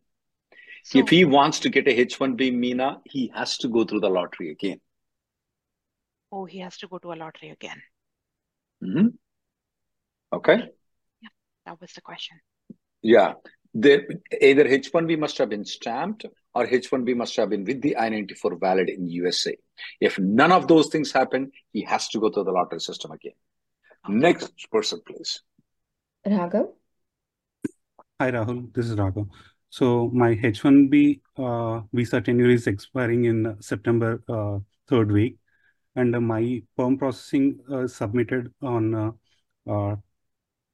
So 0.84 0.98
If 0.98 1.08
he 1.08 1.24
wants 1.24 1.60
to 1.60 1.70
get 1.70 1.88
a 1.88 1.98
H-1B 2.00 2.52
Meena, 2.52 3.00
he 3.06 3.32
has 3.34 3.56
to 3.58 3.68
go 3.68 3.84
through 3.84 4.00
the 4.00 4.10
lottery 4.10 4.50
again. 4.50 4.80
oh, 6.36 6.44
he 6.44 6.58
has 6.58 6.76
to 6.78 6.88
go 6.88 6.98
to 6.98 7.12
a 7.12 7.18
lottery 7.22 7.50
again. 7.50 7.80
Mhm. 8.82 9.14
Okay? 10.32 10.68
That 11.64 11.80
was 11.80 11.92
the 11.92 12.02
question. 12.02 12.40
Yeah. 13.00 13.34
Either 13.74 14.66
H-1B 14.66 15.16
must 15.18 15.38
have 15.38 15.48
been 15.48 15.64
stamped 15.64 16.26
or 16.54 16.66
H-1B 16.66 17.14
must 17.16 17.36
have 17.36 17.50
been 17.50 17.64
with 17.64 17.80
the 17.80 17.96
I-94 17.96 18.58
valid 18.60 18.88
in 18.90 19.08
USA. 19.08 19.56
If 20.00 20.18
none 20.18 20.52
of 20.52 20.66
those 20.68 20.88
things 20.88 21.12
happen, 21.12 21.52
he 21.72 21.82
has 21.82 22.08
to 22.08 22.20
go 22.20 22.30
through 22.30 22.44
the 22.44 22.52
lottery 22.58 22.80
system 22.80 23.12
again. 23.12 23.38
Next 24.08 24.52
person, 24.70 25.00
please. 25.06 25.40
Raghav? 26.26 26.68
Hi, 28.20 28.30
Rahul. 28.30 28.72
This 28.72 28.86
is 28.86 28.96
Raghav. 28.96 29.28
So 29.70 30.08
my 30.12 30.30
H-1B 30.30 31.20
uh, 31.36 31.82
visa 31.92 32.20
tenure 32.20 32.50
is 32.50 32.66
expiring 32.66 33.24
in 33.24 33.56
September 33.60 34.22
uh, 34.28 34.58
third 34.88 35.10
week, 35.10 35.36
and 35.96 36.14
uh, 36.14 36.20
my 36.20 36.62
perm 36.76 36.96
processing 36.96 37.58
uh, 37.72 37.86
submitted 37.86 38.52
on 38.62 38.94
uh, 38.94 39.10
uh, 39.68 39.96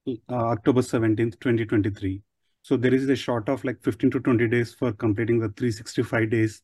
uh, 0.06 0.12
October 0.30 0.82
17th, 0.82 1.40
2023. 1.40 2.22
So 2.62 2.76
there 2.76 2.92
is 2.94 3.08
a 3.08 3.16
short 3.16 3.48
of 3.48 3.64
like 3.64 3.82
15 3.82 4.10
to 4.12 4.20
20 4.20 4.48
days 4.48 4.74
for 4.74 4.92
completing 4.92 5.40
the 5.40 5.48
365 5.48 6.30
days 6.30 6.62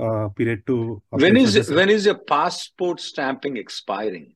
uh, 0.00 0.28
period 0.30 0.66
to 0.66 1.00
apply 1.12 1.26
When 1.28 1.34
for 1.34 1.40
is 1.40 1.54
this. 1.54 1.70
when 1.70 1.88
is 1.90 2.06
your 2.06 2.18
passport 2.18 3.00
stamping 3.00 3.56
expiring? 3.56 4.34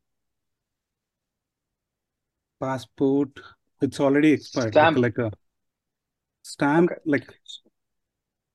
passport? 2.61 3.31
It's 3.83 4.01
already 4.01 4.33
expired. 4.33 4.73
Stamp. 4.73 4.97
Like, 4.97 5.19
like 5.19 5.33
a 5.33 5.33
stamp, 6.43 6.91
Okay. 6.91 7.01
like 7.05 7.25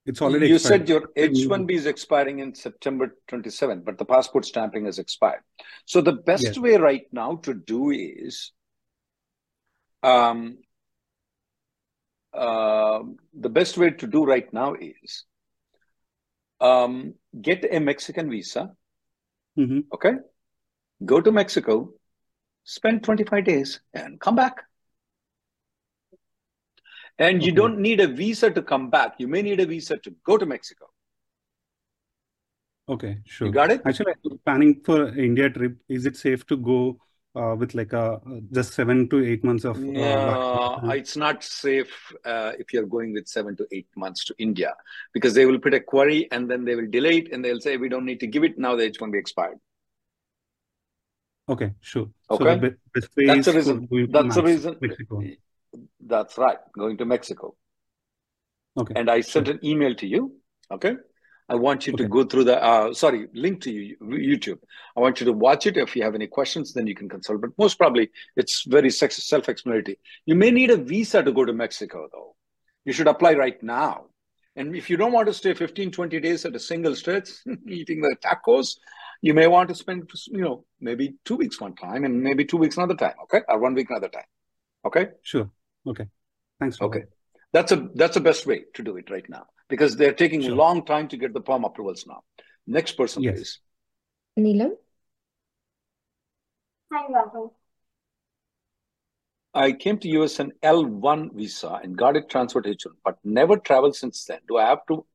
it's 0.06 0.22
already 0.22 0.46
expired. 0.48 0.50
You 0.50 0.56
expired. 0.56 0.80
said 0.80 0.90
your 0.90 1.10
H-1B 1.16 1.74
is 1.74 1.86
expiring 1.86 2.40
in 2.40 2.56
September 2.56 3.16
27th, 3.28 3.86
but 3.86 3.98
the 3.98 4.06
passport 4.06 4.46
stamping 4.46 4.86
has 4.86 5.00
expired. 5.00 5.42
So 5.86 6.02
the 6.02 6.14
best 6.14 6.46
Yes. 6.46 6.58
way 6.58 6.76
right 6.78 7.06
now 7.12 7.36
to 7.44 7.54
do 7.54 7.92
is, 7.92 8.52
um, 10.04 10.58
uh, 12.34 13.04
the 13.34 13.50
best 13.50 13.78
way 13.78 13.92
to 13.92 14.08
do 14.08 14.26
right 14.26 14.52
now 14.54 14.76
is, 14.76 15.26
um, 16.62 17.14
get 17.42 17.66
a 17.70 17.80
Mexican 17.80 18.30
visa. 18.30 18.72
hmm 19.56 19.80
Okay, 19.94 20.14
go 21.06 21.22
to 21.22 21.32
Mexico, 21.32 21.94
spend 22.64 23.04
25 23.04 23.46
days, 23.46 23.80
and 23.94 24.20
come 24.20 24.36
back. 24.36 24.67
And 27.20 27.44
you 27.44 27.52
Okay. 27.52 27.56
don't 27.62 27.80
need 27.80 28.00
a 28.00 28.08
visa 28.08 28.52
to 28.52 28.62
come 28.62 28.90
back. 28.90 29.16
You 29.20 29.28
may 29.28 29.42
need 29.42 29.60
a 29.60 29.66
visa 29.66 29.98
to 29.98 30.12
go 30.24 30.38
to 30.38 30.46
Mexico. 30.46 30.88
Okay, 32.90 33.18
sure. 33.26 33.48
You 33.48 33.54
got 33.54 33.72
it? 33.72 33.82
Actually, 33.86 34.14
I'm 34.26 34.38
planning 34.46 34.82
for 34.84 35.10
India 35.18 35.50
trip. 35.50 35.78
Is 35.90 36.06
it 36.06 36.16
safe 36.16 36.46
to 36.48 36.56
go 36.58 37.00
uh, 37.36 37.56
with 37.58 37.76
like 37.76 37.92
a 37.94 38.22
just 38.52 38.74
seven 38.74 39.10
to 39.10 39.24
eight 39.26 39.44
months 39.44 39.66
of 39.66 39.84
uh, 39.98 40.36
No, 40.36 40.82
it's 40.92 41.16
not 41.16 41.44
safe 41.44 42.12
uh, 42.26 42.54
if 42.58 42.74
you're 42.74 42.88
going 42.88 43.14
with 43.14 43.28
seven 43.28 43.56
to 43.58 43.68
eight 43.72 43.88
months 43.96 44.26
to 44.26 44.36
India 44.40 44.74
because 45.14 45.34
they 45.36 45.46
will 45.46 45.60
put 45.60 45.74
a 45.74 45.80
query 45.80 46.28
and 46.32 46.50
then 46.50 46.66
they 46.66 46.76
will 46.76 46.90
delay 46.90 47.18
it 47.20 47.32
and 47.32 47.46
they'll 47.46 47.60
say 47.60 47.78
we 47.78 47.90
don't 47.90 48.06
need 48.06 48.20
to 48.22 48.28
give 48.28 48.44
it 48.44 48.58
now. 48.58 48.76
The 48.76 48.84
H-1B 48.84 49.20
expired. 49.20 49.60
Okay, 51.50 51.74
sure. 51.82 52.10
So 52.30 52.46
the 52.46 52.56
Okay, 52.56 52.62
best 52.94 53.10
way 53.16 53.26
that's 53.28 53.46
the 53.46 53.54
reason. 53.54 53.88
That's 54.08 54.36
the 54.36 54.44
reason. 54.44 54.80
Mexico. 54.82 55.22
That's 56.08 56.38
right. 56.38 56.58
Going 56.78 56.98
to 56.98 57.06
Mexico. 57.06 57.56
Okay, 58.78 58.94
And 58.96 59.10
I 59.10 59.22
sent 59.22 59.48
an 59.48 59.60
email 59.64 59.96
to 59.96 60.08
you. 60.08 60.36
Okay. 60.72 60.96
I 61.50 61.56
want 61.56 61.88
you 61.88 61.94
to 61.94 62.08
go 62.10 62.26
through 62.26 62.44
the, 62.44 62.62
uh, 62.62 62.94
sorry, 62.94 63.28
link 63.34 63.62
to 63.62 63.72
you, 63.72 63.96
YouTube. 64.02 64.60
I 64.98 65.00
want 65.00 65.22
you 65.22 65.26
to 65.28 65.34
watch 65.34 65.66
it. 65.66 65.78
If 65.78 65.96
you 65.96 66.04
have 66.04 66.14
any 66.14 66.28
questions, 66.28 66.74
then 66.74 66.88
you 66.88 66.94
can 66.94 67.08
consult. 67.08 67.40
But 67.40 67.52
most 67.58 67.78
probably, 67.78 68.10
it's 68.36 68.66
very 68.68 68.90
self-explanatory. 68.90 69.98
You 70.26 70.36
may 70.36 70.52
need 70.52 70.72
a 70.72 70.78
visa 70.78 71.24
to 71.24 71.32
go 71.32 71.46
to 71.46 71.54
Mexico, 71.54 72.10
though. 72.12 72.36
You 72.84 72.92
should 72.92 73.08
apply 73.08 73.34
right 73.34 73.62
now. 73.64 74.08
And 74.58 74.76
if 74.76 74.90
you 74.90 74.98
don't 74.98 75.14
want 75.14 75.28
to 75.28 75.34
stay 75.34 75.54
15, 75.54 75.92
20 75.92 76.20
days 76.20 76.44
at 76.44 76.56
a 76.56 76.60
single 76.60 76.96
stretch, 76.96 77.30
eating 77.68 78.02
the 78.02 78.16
tacos, 78.22 78.78
you 79.22 79.34
may 79.34 79.48
want 79.48 79.70
to 79.70 79.76
spend, 79.76 80.10
you 80.28 80.42
know, 80.42 80.66
maybe 80.82 81.16
two 81.24 81.38
weeks 81.38 81.62
one 81.62 81.76
time 81.76 82.04
and 82.04 82.22
maybe 82.22 82.44
two 82.44 82.58
weeks 82.58 82.76
another 82.76 82.96
time. 82.96 83.14
Okay. 83.24 83.42
Or 83.48 83.60
one 83.60 83.74
week 83.74 83.90
another 83.90 84.10
time. 84.10 84.26
Okay. 84.86 85.10
sure. 85.22 85.50
Okay. 85.88 86.06
Thanks, 86.60 86.82
Okay. 86.82 87.04
That's 87.54 87.72
a 87.72 87.88
that's 87.96 88.16
the 88.16 88.22
best 88.22 88.46
way 88.46 88.66
to 88.74 88.84
do 88.84 88.98
it 88.98 89.10
right 89.10 89.28
now 89.30 89.46
because 89.70 89.96
they're 89.96 90.14
taking 90.14 90.46
a 90.46 90.54
long 90.54 90.86
time 90.86 91.08
to 91.08 91.18
get 91.18 91.34
the 91.34 91.40
perm 91.40 91.64
approvals 91.64 92.06
now. 92.06 92.24
Next 92.66 92.98
person, 92.98 93.24
Yes. 93.24 93.36
please. 93.36 93.60
Neelam? 94.38 94.72
Hi, 96.92 97.08
Rahul. 97.12 97.54
I 99.54 99.72
came 99.72 99.98
to 100.00 100.10
US 100.10 100.40
an 100.40 100.52
L1 100.62 101.34
visa 101.34 101.80
and 101.82 101.98
got 101.98 102.16
it 102.16 102.30
transferred 102.30 102.66
to 102.66 102.76
H1, 102.76 102.96
but 103.04 103.18
never 103.24 103.58
traveled 103.58 103.96
since 103.96 104.26
then. 104.26 104.40
Do 104.48 104.58
I 104.58 104.68
have 104.68 104.86
to 104.90 105.06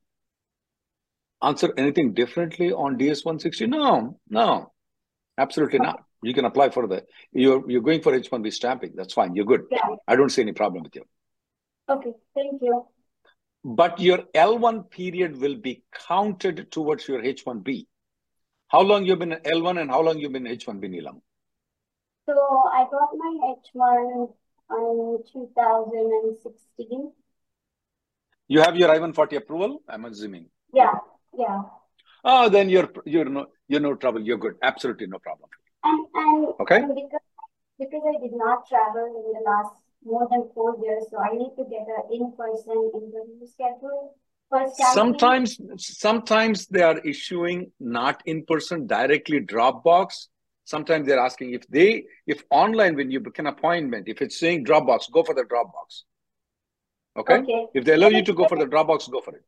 answer 1.42 1.72
anything 1.76 2.14
differently 2.14 2.72
on 2.72 2.98
DS160? 2.98 3.68
No, 3.68 4.18
no, 4.28 4.72
absolutely 5.38 5.78
not. 5.80 6.02
You 6.22 6.32
can 6.34 6.44
apply 6.44 6.70
for 6.70 6.86
the 6.86 7.04
you're 7.32 7.68
you're 7.68 7.82
going 7.82 8.00
for 8.00 8.12
H1B 8.12 8.52
stamping. 8.52 8.92
That's 8.94 9.14
fine. 9.14 9.34
You're 9.34 9.44
good. 9.44 9.64
Yeah. 9.70 9.96
I 10.06 10.16
don't 10.16 10.30
see 10.30 10.42
any 10.42 10.52
problem 10.52 10.84
with 10.84 10.94
you. 10.94 11.04
Okay. 11.88 12.12
Thank 12.34 12.62
you. 12.62 12.86
But 13.64 14.00
your 14.00 14.18
L1 14.34 14.90
period 14.90 15.40
will 15.40 15.56
be 15.56 15.84
counted 16.08 16.70
towards 16.70 17.06
your 17.06 17.22
H1B. 17.22 17.86
How 18.68 18.80
long 18.80 19.04
you've 19.04 19.18
been 19.18 19.32
in 19.32 19.40
L1 19.40 19.80
and 19.80 19.90
how 19.90 20.00
long 20.00 20.18
you've 20.18 20.32
been 20.32 20.44
H1B, 20.44 20.84
Neelam? 20.84 21.20
So 22.26 22.34
I 22.72 22.86
got 22.90 23.10
my 23.14 23.54
H1 23.74 24.32
in 24.70 25.18
2016. 25.32 27.12
You 28.48 28.60
have 28.60 28.76
your 28.76 28.90
I-140 28.90 29.36
approval, 29.36 29.82
I'm 29.88 30.04
assuming. 30.06 30.46
Yeah, 30.72 30.94
yeah. 31.36 31.62
Oh, 32.24 32.48
then 32.48 32.68
you're 32.68 32.90
you're 33.04 33.24
no 33.24 33.46
you're 33.66 33.80
no 33.80 33.94
trouble. 33.94 34.22
You're 34.22 34.38
good. 34.38 34.54
Absolutely 34.62 35.06
no 35.08 35.18
problem. 35.18 35.50
And 35.84 36.06
and 36.14 36.48
Okay. 36.60 36.76
and 36.76 36.94
because 36.94 37.26
because 37.78 38.02
I 38.06 38.20
did 38.22 38.34
not 38.34 38.68
travel 38.68 39.06
in 39.06 39.32
the 39.32 39.42
last 39.44 39.74
more 40.04 40.28
than 40.30 40.48
four 40.54 40.76
years, 40.82 41.04
so 41.10 41.18
I 41.18 41.34
need 41.36 41.54
to 41.56 41.64
get 41.64 41.86
an 41.86 42.02
in-person 42.12 42.90
interview 42.94 43.46
schedule? 43.46 44.16
Sometimes, 44.74 45.58
sometimes 45.76 46.66
they 46.66 46.82
are 46.82 46.98
issuing 46.98 47.70
not 47.80 48.22
in 48.26 48.44
person 48.44 48.86
directly 48.86 49.40
Dropbox. 49.40 50.26
Sometimes 50.64 51.06
they're 51.06 51.18
asking 51.18 51.54
if 51.54 51.66
they, 51.68 52.04
if 52.26 52.44
online 52.50 52.94
when 52.94 53.10
you 53.10 53.20
book 53.20 53.38
an 53.38 53.46
appointment, 53.46 54.08
if 54.08 54.20
it's 54.20 54.38
saying 54.38 54.66
Dropbox, 54.66 55.10
go 55.10 55.22
for 55.22 55.34
the 55.34 55.42
Dropbox. 55.42 56.02
Okay. 57.16 57.38
Okay. 57.38 57.66
If 57.74 57.84
they 57.84 57.94
allow 57.94 58.08
you 58.08 58.22
to 58.22 58.34
go 58.34 58.46
for 58.46 58.58
the 58.58 58.66
Dropbox, 58.66 59.10
go 59.10 59.20
for 59.20 59.34
it. 59.34 59.44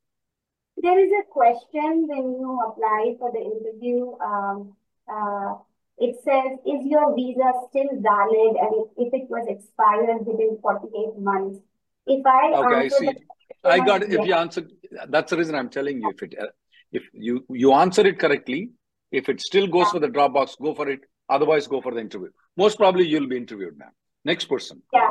There 0.76 0.98
is 0.98 1.10
a 1.12 1.30
question 1.30 2.08
when 2.08 2.40
you 2.40 2.60
apply 2.66 3.16
for 3.18 3.30
the 3.30 3.40
interview. 3.40 4.16
Um, 4.18 4.76
uh, 5.06 5.54
it 5.98 6.16
says, 6.24 6.58
is 6.66 6.86
your 6.86 7.14
visa 7.14 7.52
still 7.68 7.88
valid? 8.00 8.56
And 8.60 8.86
if 8.96 9.06
if 9.06 9.14
it 9.14 9.30
was 9.30 9.46
expired 9.48 10.26
within 10.26 10.58
48 10.60 11.18
months, 11.18 11.58
if 12.06 12.26
I 12.26 12.52
Okay, 12.52 12.74
I 12.74 12.82
answer 12.84 12.96
see. 12.96 13.06
the 13.06 13.20
I 13.64 13.78
got 13.78 14.02
it. 14.02 14.12
If 14.12 14.18
yes. 14.18 14.26
you 14.26 14.34
answer, 14.34 14.68
that's 15.08 15.30
the 15.30 15.38
reason 15.38 15.54
I'm 15.54 15.70
telling 15.70 16.00
you. 16.00 16.10
If 16.10 16.22
it, 16.22 16.34
uh, 16.40 16.46
if 16.92 17.04
you 17.12 17.44
you 17.48 17.72
answer 17.72 18.06
it 18.06 18.18
correctly, 18.18 18.70
if 19.10 19.28
it 19.28 19.40
still 19.40 19.66
goes 19.66 19.90
for 19.90 20.00
the 20.00 20.08
drop 20.08 20.34
box, 20.34 20.56
go 20.60 20.74
for 20.74 20.88
it. 20.88 21.00
Otherwise, 21.28 21.66
go 21.66 21.80
for 21.80 21.92
the 21.92 22.00
interview. 22.00 22.28
Most 22.56 22.76
probably, 22.76 23.06
you'll 23.06 23.28
be 23.28 23.36
interviewed 23.36 23.78
now. 23.78 23.90
Next 24.24 24.46
person. 24.46 24.82
Yeah. 24.92 25.10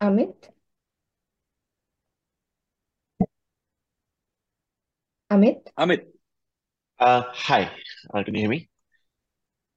Amit? 0.00 0.34
Amit? 5.30 5.60
Amit. 5.78 6.06
Uh, 6.98 7.22
hi, 7.32 7.70
uh, 8.12 8.22
can 8.24 8.34
you 8.34 8.40
hear 8.40 8.50
me? 8.50 8.69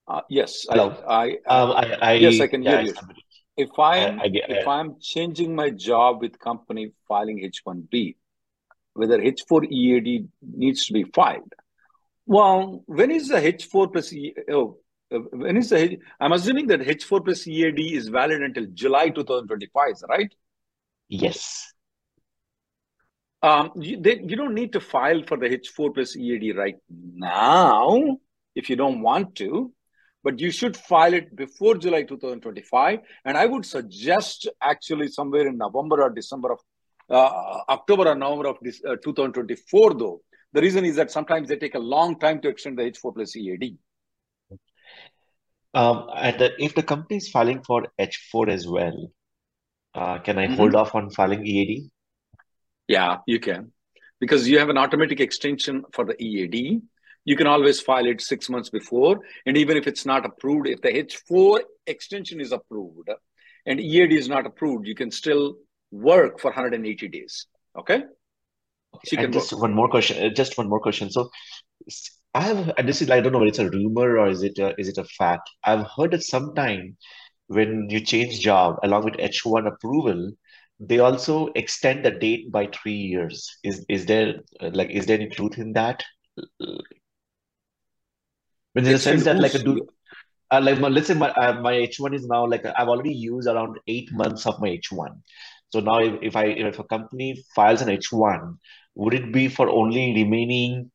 Uh, 0.07 0.21
yes, 0.29 0.65
I, 0.69 0.73
Hello. 0.73 1.03
I, 1.07 1.29
Um, 1.47 1.71
I, 1.71 1.97
I, 2.01 2.13
yes, 2.13 2.41
I 2.41 2.47
can 2.47 2.61
yeah, 2.63 2.81
hear 2.81 2.93
you. 2.93 2.93
If 3.55 3.79
I, 3.79 4.07
I'm 4.07 4.19
I, 4.19 4.29
if 4.33 4.67
uh, 4.67 4.71
I'm 4.71 4.95
changing 4.99 5.55
my 5.55 5.69
job 5.69 6.21
with 6.21 6.39
company 6.39 6.91
filing 7.07 7.39
H1B, 7.39 8.15
whether 8.93 9.19
H4 9.19 9.71
EAD 9.71 10.27
needs 10.41 10.85
to 10.87 10.93
be 10.93 11.03
filed. 11.03 11.53
Well, 12.25 12.83
when 12.85 13.11
is 13.11 13.27
the 13.29 13.35
H4 13.35 13.91
plus 13.91 14.11
E? 14.13 14.33
Oh, 14.51 14.77
uh, 15.13 15.19
when 15.31 15.57
is 15.57 15.69
the 15.69 15.77
H? 15.77 15.99
I'm 16.19 16.33
assuming 16.33 16.67
that 16.67 16.81
H4 16.81 17.23
plus 17.23 17.47
EAD 17.47 17.79
is 17.79 18.09
valid 18.09 18.41
until 18.41 18.65
July 18.73 19.09
2025, 19.09 19.95
right? 20.09 20.33
yes. 21.07 21.71
Um, 23.41 23.71
you, 23.75 24.01
they, 24.01 24.19
you 24.19 24.37
don't 24.37 24.53
need 24.53 24.71
to 24.73 24.79
file 24.79 25.21
for 25.27 25.37
the 25.37 25.49
H4 25.49 25.93
plus 25.93 26.15
EAD 26.15 26.55
right 26.55 26.77
now 26.89 28.17
if 28.55 28.69
you 28.69 28.75
don't 28.75 29.01
want 29.01 29.35
to, 29.35 29.73
but 30.23 30.39
you 30.39 30.51
should 30.51 30.75
file 30.75 31.13
it 31.13 31.35
before 31.35 31.75
July 31.75 32.03
2025. 32.03 32.99
And 33.25 33.37
I 33.37 33.45
would 33.45 33.65
suggest 33.65 34.47
actually 34.61 35.09
somewhere 35.09 35.47
in 35.47 35.57
November 35.57 36.01
or 36.03 36.09
December 36.09 36.53
of 36.53 36.59
uh, 37.09 37.59
October 37.69 38.07
or 38.07 38.15
November 38.15 38.47
of 38.49 38.57
this, 38.61 38.81
uh, 38.85 38.95
2024, 39.03 39.93
though. 39.95 40.21
The 40.53 40.61
reason 40.61 40.85
is 40.85 40.95
that 40.95 41.11
sometimes 41.11 41.49
they 41.49 41.57
take 41.57 41.75
a 41.75 41.79
long 41.79 42.19
time 42.19 42.39
to 42.41 42.47
extend 42.47 42.77
the 42.77 42.83
H4 42.83 43.13
plus 43.13 43.35
EAD. 43.35 43.77
Um, 45.73 46.07
and 46.15 46.41
uh, 46.41 46.49
if 46.59 46.75
the 46.75 46.83
company 46.83 47.17
is 47.17 47.29
filing 47.29 47.63
for 47.63 47.87
H4 47.99 48.49
as 48.49 48.67
well, 48.67 49.11
uh, 49.95 50.19
can 50.19 50.37
I 50.37 50.47
Mhm. 50.47 50.55
hold 50.55 50.75
off 50.75 50.95
on 50.95 51.09
filing 51.09 51.45
EAD? 51.45 51.89
Yeah, 52.87 53.17
you 53.25 53.39
can. 53.39 53.71
Because 54.19 54.47
you 54.47 54.59
have 54.59 54.69
an 54.69 54.77
automatic 54.77 55.19
extension 55.19 55.83
for 55.91 56.05
the 56.05 56.15
EAD. 56.23 56.81
You 57.25 57.35
can 57.35 57.47
always 57.47 57.79
file 57.79 58.05
it 58.05 58.21
six 58.21 58.49
months 58.49 58.69
before. 58.69 59.19
And 59.45 59.57
even 59.57 59.77
if 59.77 59.87
it's 59.87 60.05
not 60.05 60.25
approved, 60.25 60.67
if 60.67 60.81
the 60.81 60.89
H4 60.89 61.61
extension 61.87 62.41
is 62.41 62.51
approved 62.51 63.09
and 63.65 63.79
EAD 63.79 64.11
is 64.11 64.27
not 64.27 64.45
approved, 64.45 64.87
you 64.87 64.95
can 64.95 65.09
still 65.11 65.55
work 65.91 66.39
for 66.39 66.49
180 66.49 67.07
days. 67.07 67.47
Okay? 67.77 68.03
Can 69.07 69.19
And 69.19 69.33
work. 69.33 69.43
just 69.43 69.53
one 69.53 69.73
more 69.73 69.89
question. 69.89 70.23
uh, 70.25 70.29
Just 70.33 70.57
one 70.57 70.69
more 70.69 70.79
question. 70.79 71.09
So, 71.09 71.29
I 72.35 72.41
have, 72.41 72.73
and 72.77 72.87
this 72.89 73.01
is 73.01 73.09
I 73.09 73.21
don't 73.21 73.31
know 73.31 73.39
whether 73.39 73.49
it's 73.49 73.59
a 73.59 73.69
rumor 73.69 74.17
or 74.17 74.27
is 74.27 74.43
it 74.43 74.57
a, 74.59 74.73
is 74.79 74.87
it 74.89 74.97
a 74.97 75.03
fact. 75.03 75.49
I've 75.63 75.85
heard 75.95 76.11
that 76.11 76.23
sometime 76.23 76.97
when 77.47 77.87
you 77.89 77.99
change 77.99 78.39
job 78.39 78.77
along 78.83 79.05
with 79.05 79.15
H1 79.15 79.67
approval, 79.67 80.31
they 80.79 80.99
also 80.99 81.49
extend 81.55 82.03
the 82.03 82.11
date 82.11 82.51
by 82.51 82.67
three 82.67 82.95
years. 82.95 83.49
Is 83.63 83.85
is 83.87 84.05
there 84.05 84.35
uh, 84.59 84.71
like 84.73 84.89
is 84.89 85.05
there 85.05 85.19
any 85.19 85.29
truth 85.29 85.57
in 85.57 85.73
that? 85.73 86.03
But 88.73 88.85
in 88.85 88.91
the 88.93 88.99
sense 88.99 89.23
that 89.25 89.39
like 89.39 89.51
whose? 89.51 89.63
do 89.63 89.87
uh, 90.51 90.61
like 90.61 90.79
my, 90.79 90.87
let's 90.87 91.07
say 91.07 91.13
my 91.13 91.29
uh, 91.31 91.59
my 91.61 91.73
H1 91.73 92.13
is 92.13 92.27
now 92.27 92.45
like 92.45 92.65
I've 92.65 92.87
already 92.87 93.13
used 93.13 93.47
around 93.47 93.79
eight 93.87 94.11
months 94.11 94.45
of 94.45 94.59
my 94.59 94.69
H1. 94.69 95.21
So 95.71 95.79
now 95.79 95.99
if, 95.99 96.13
if 96.21 96.35
I 96.35 96.45
if 96.45 96.79
a 96.79 96.83
company 96.83 97.43
files 97.55 97.81
an 97.81 97.89
H1, 97.89 98.57
would 98.95 99.13
it 99.13 99.31
be 99.31 99.47
for 99.47 99.69
only 99.69 100.13
remaining? 100.13 100.91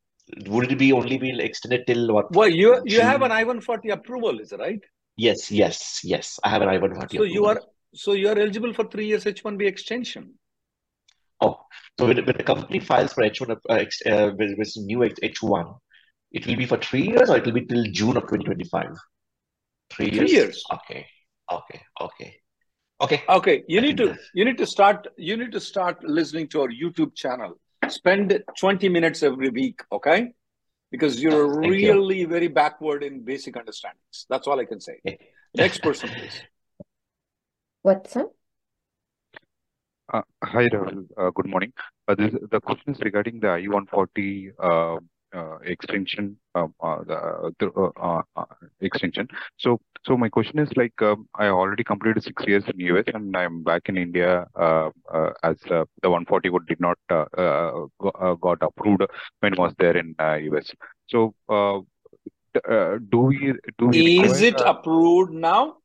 Would 0.47 0.71
it 0.73 0.79
be 0.79 0.93
only 0.93 1.19
be 1.19 1.31
extended 1.41 1.87
till 1.87 2.13
what? 2.13 2.31
Well, 2.33 2.49
you 2.49 2.81
you 2.85 3.01
have 3.01 3.23
an 3.23 3.31
June? 3.31 3.49
I-140 3.49 3.93
approval, 3.93 4.41
is 4.41 4.53
it 4.53 4.61
right? 4.61 4.81
Yes, 5.17 5.51
yes, 5.51 6.01
yes. 6.05 6.39
I 6.45 6.51
have 6.51 6.63
an 6.63 6.69
I-140 6.69 7.17
So 7.17 7.25
you 7.25 7.47
are 7.47 7.61
so 7.95 8.13
you 8.13 8.29
are 8.29 8.39
eligible 8.39 8.73
for 8.73 8.85
three 8.85 9.07
years 9.07 9.25
H1B 9.25 9.67
extension. 9.67 10.35
Oh, 11.41 11.59
so 11.99 12.07
when, 12.07 12.25
when 12.25 12.37
the 12.37 12.45
company 12.45 12.79
files 12.79 13.13
for 13.13 13.25
H1 13.25 13.51
uh, 13.51 13.73
uh, 13.75 14.31
with, 14.39 14.59
with 14.59 14.73
new 14.77 14.99
H1, 14.99 15.79
it 16.33 16.47
will 16.47 16.57
be 16.57 16.67
for 16.67 16.77
three 16.77 17.03
years 17.03 17.31
or 17.31 17.37
it 17.39 17.45
will 17.47 17.53
be 17.53 17.65
till 17.67 17.85
June 17.85 18.17
of 18.17 18.25
2025? 18.25 18.97
Three 19.91 20.11
Three 20.11 20.19
years? 20.19 20.33
years. 20.33 20.65
Okay, 20.73 21.07
okay, 21.51 21.83
okay, 22.01 22.37
okay. 23.01 23.23
Okay, 23.29 23.65
you 23.69 23.79
I 23.79 23.83
need 23.83 23.97
to 23.99 24.09
that's 24.09 24.31
you 24.35 24.45
need 24.45 24.59
to 24.59 24.67
start 24.67 25.07
you 25.17 25.37
need 25.37 25.53
to 25.53 25.61
start 25.61 26.03
listening 26.05 26.49
to 26.49 26.63
our 26.63 26.69
YouTube 26.69 27.15
channel. 27.15 27.55
Spend 27.89 28.43
20 28.59 28.89
minutes 28.89 29.23
every 29.23 29.49
week, 29.51 29.81
okay? 29.93 30.33
Because 30.91 31.23
you're 31.23 31.55
thank 31.55 31.67
you. 31.67 31.93
really 31.93 32.25
very 32.25 32.49
backward 32.49 33.03
in 33.03 33.23
basic 33.25 33.57
understandings. 33.57 34.27
That's 34.29 34.47
all 34.47 34.59
I 34.61 34.65
can 34.65 34.81
say. 34.81 34.99
Okay. 35.07 35.19
Next 35.55 35.83
person, 35.83 36.11
please. 36.11 36.43
Watson? 37.83 38.29
Uh, 40.13 40.23
Hi, 40.43 40.67
Rahul. 40.69 41.07
Uh, 41.17 41.31
Good 41.31 41.47
morning. 41.47 41.73
Uh, 42.07 42.15
this, 42.15 42.35
the 42.51 42.61
question 42.61 42.93
is 42.95 43.01
regarding 43.01 43.41
the 43.41 43.49
I-140 43.49 44.53
uh, 44.59 44.63
uh, 44.63 44.99
extension, 45.65 46.37
um, 46.55 46.75
uh, 46.81 46.99
the 47.05 47.71
uh, 47.77 47.91
uh, 48.01 48.23
uh, 48.37 48.45
extension. 48.81 49.29
So, 49.59 49.81
so 50.05 50.17
my 50.17 50.29
question 50.29 50.59
is 50.59 50.69
like, 50.77 51.01
um, 51.03 51.29
I 51.35 51.47
already 51.49 51.85
completed 51.85 52.23
six 52.23 52.47
years 52.47 52.65
in 52.73 52.81
US 52.81 53.05
and 53.13 53.37
I'm 53.37 53.63
back 53.63 53.83
in 53.89 53.97
India 53.97 54.47
uh, 54.55 54.91
uh, 55.13 55.31
as 55.43 55.57
uh, 55.71 55.85
the 56.03 56.11
140 56.11 56.51
would 56.51 56.67
did 56.67 56.81
not 56.81 56.99
uh, 57.11 57.25
uh, 57.37 57.87
uh, 58.21 58.35
got 58.35 58.63
approved 58.63 59.03
when 59.41 59.55
was 59.57 59.75
there 59.79 59.97
in 59.97 60.15
uh, 60.19 60.35
US. 60.35 60.71
So, 61.09 61.35
uh, 61.49 61.79
uh, 62.69 62.99
do 63.11 63.19
we 63.19 63.53
do 63.79 63.87
we 63.87 64.17
Is 64.19 64.41
require 64.41 64.45
it 64.45 64.61
uh, 64.61 64.71
approved 64.71 65.33
now? 65.33 65.77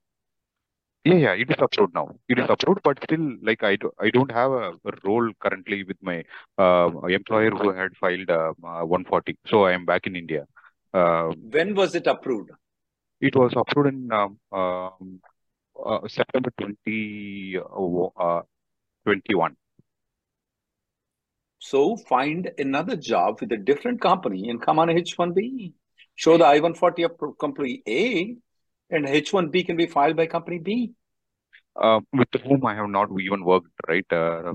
Yeah, 1.05 1.15
yeah, 1.15 1.33
it 1.33 1.49
is 1.49 1.57
approved 1.59 1.93
now. 1.93 2.15
It 2.29 2.39
is 2.39 2.45
approved, 2.49 2.81
but 2.83 2.97
still, 3.03 3.35
like 3.41 3.61
I 3.61 3.75
do, 3.75 3.91
I 3.99 4.09
don't 4.09 4.31
have 4.31 4.51
a 4.51 4.71
role 5.03 5.29
currently 5.39 5.83
with 5.83 5.97
my 6.01 6.23
uh, 6.57 6.89
employer 7.09 7.51
who 7.51 7.73
had 7.73 7.95
filed 7.97 8.29
uh, 8.29 8.53
uh, 8.63 8.85
140. 8.85 9.37
So 9.47 9.65
I 9.65 9.73
am 9.73 9.85
back 9.85 10.07
in 10.07 10.15
India. 10.15 10.45
Uh, 10.93 11.33
When 11.51 11.75
was 11.75 11.95
it 11.95 12.07
approved? 12.07 12.51
it 13.19 13.35
was 13.35 13.53
approved 13.55 13.89
in 13.89 14.11
um, 14.11 14.37
um, 14.51 15.19
uh, 15.85 16.07
September 16.07 16.51
20, 16.57 17.57
uh, 18.17 18.41
21. 19.05 19.55
So 21.59 21.97
find 21.97 22.49
another 22.57 22.95
job 22.95 23.41
with 23.41 23.51
a 23.51 23.57
different 23.57 24.01
company 24.01 24.49
and 24.49 24.61
come 24.61 24.79
on 24.79 24.89
H1B. 24.89 25.73
Show 26.15 26.37
the 26.37 26.45
I-140 26.45 27.07
appro- 27.07 27.37
company 27.37 27.81
A, 27.87 28.35
and 28.93 29.05
H1B 29.07 29.63
can 29.63 29.75
be 29.75 29.87
filed 29.87 30.15
by 30.15 30.27
company 30.27 30.59
B. 30.59 30.93
Uh, 31.75 31.99
with 32.13 32.29
whom 32.45 32.65
I 32.65 32.75
have 32.75 32.89
not 32.89 33.09
even 33.19 33.43
worked, 33.43 33.67
right, 33.87 34.05
uh, 34.11 34.53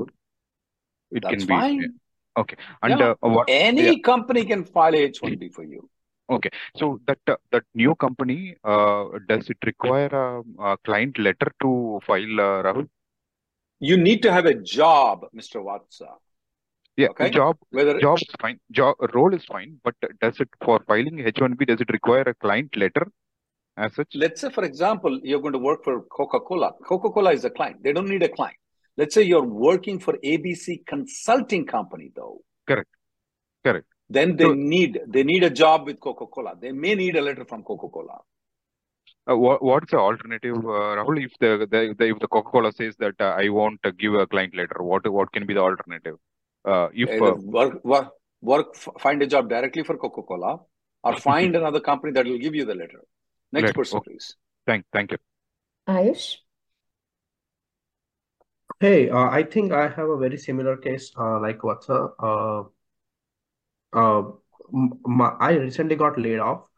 It 1.11 1.23
That's 1.23 1.45
can 1.45 1.47
be 1.47 1.47
fine. 1.47 1.95
okay. 2.39 2.57
And 2.83 3.01
Yeah, 3.01 3.09
uh, 3.11 3.15
what? 3.21 3.49
Yeah. 3.49 3.61
any 3.71 4.01
company 4.01 4.45
can 4.45 4.65
file 4.65 4.95
H-1B 4.95 5.53
for 5.53 5.65
you. 5.65 5.89
Okay, 6.31 6.51
so 6.77 7.01
that 7.07 7.19
uh, 7.27 7.37
that 7.53 7.65
new 7.75 7.95
company, 7.95 8.55
uh, 8.63 9.05
does 9.29 9.49
it 9.49 9.57
require 9.65 10.11
a, 10.13 10.43
a 10.71 10.77
client 10.85 11.19
letter 11.19 11.51
to 11.63 12.01
file, 12.07 12.41
uh, 12.49 12.63
Rahul? 12.67 12.87
You 13.81 13.97
need 13.97 14.23
to 14.25 14.33
have 14.33 14.45
a 14.45 14.55
job, 14.55 15.25
Mr. 15.35 15.61
Vatsa. 15.61 16.11
Yeah, 16.97 17.09
Okay, 17.09 17.31
job 17.31 17.57
whether 17.71 17.99
job 18.01 18.19
is 18.19 18.35
fine. 18.41 18.61
Job 18.71 18.97
role 19.15 19.35
is 19.35 19.45
fine, 19.47 19.81
but 19.85 19.95
does 20.21 20.39
it 20.41 20.49
for 20.65 20.81
filing 20.87 21.19
H1B, 21.19 21.67
does 21.67 21.81
it 21.81 21.91
require 21.91 22.25
a 22.27 22.35
client 22.35 22.77
letter 22.77 23.07
as 23.79 23.95
such? 23.95 24.09
let's 24.15 24.41
say, 24.41 24.51
for 24.51 24.65
example, 24.65 25.19
you're 25.23 25.41
going 25.41 25.53
to 25.55 25.59
work 25.59 25.85
for 25.85 26.03
Coca-Cola. 26.03 26.73
Coca-Cola 26.87 27.33
is 27.33 27.45
a 27.45 27.51
client. 27.51 27.83
They 27.83 27.93
don't 27.93 28.09
need 28.09 28.23
a 28.23 28.29
client. 28.29 28.57
Let's 28.97 29.15
say 29.15 29.23
you're 29.23 29.45
working 29.69 30.01
for 30.01 30.19
ABC 30.25 30.85
Consulting 30.87 31.67
Company, 31.67 32.13
though. 32.15 32.39
Correct, 32.67 32.91
correct. 33.65 33.87
Then 34.11 34.37
they 34.37 34.45
So, 34.45 34.55
need 34.55 35.01
they 35.07 35.23
need 35.23 35.45
a 35.45 35.51
job 35.51 35.87
with 35.87 36.01
Coca-Cola. 36.01 36.55
They 36.61 36.73
may 36.73 36.95
need 36.95 37.17
a 37.17 37.23
letter 37.23 37.45
from 37.45 37.63
Coca-Cola. 37.63 38.19
uh, 39.31 39.37
what 39.37 39.63
what's 39.63 39.91
the 39.91 39.99
alternative, 39.99 40.57
uh, 40.57 40.97
Rahul? 40.99 41.25
If 41.25 41.33
the, 41.41 41.67
the, 41.71 41.95
the 41.99 42.07
if 42.09 42.19
the 42.19 42.29
Coca-Cola 42.29 42.73
says 42.73 42.97
that 42.99 43.15
uh, 43.21 43.35
I 43.43 43.49
won't 43.51 43.81
uh, 43.85 43.91
give 43.99 44.15
a 44.15 44.27
client 44.27 44.55
letter, 44.57 44.79
what 44.81 45.09
what 45.11 45.33
can 45.33 45.47
be 45.47 45.55
the 45.55 45.61
alternative? 45.61 46.17
uh, 46.65 46.89
if 46.95 47.11
uh, 47.23 47.35
work, 47.39 47.85
work, 47.85 48.09
work, 48.41 48.75
find 49.01 49.23
a 49.23 49.27
job 49.27 49.49
directly 49.49 49.85
for 49.85 49.97
Coca 49.99 50.23
Cola, 50.23 50.61
or 51.03 51.17
find 51.31 51.57
another 51.57 51.81
company 51.81 52.13
that 52.13 52.27
will 52.27 52.39
give 52.39 52.55
you 52.55 52.65
the 52.65 52.75
letter. 52.75 53.03
Next 53.53 53.63
letter, 53.63 53.73
person, 53.75 53.99
okay. 53.99 54.13
please. 54.13 54.37
Thank, 54.67 54.85
thank 54.93 55.13
you. 55.13 55.19
Ayush? 55.89 56.37
Hey, 58.81 59.11
uh, 59.11 59.29
I 59.29 59.43
think 59.43 59.73
I 59.73 59.89
have 59.89 60.09
a 60.09 60.17
very 60.17 60.37
similar 60.39 60.77
case 60.77 61.11
uh, 61.19 61.41
like 61.41 61.59
Vatsa. 61.59 62.13
Uh, 62.19 62.65
uh, 63.93 64.31
m- 64.73 65.01
my, 65.05 65.31
I 65.41 65.53
recently 65.53 65.97
got 65.97 66.19
laid 66.19 66.39
off 66.39 66.69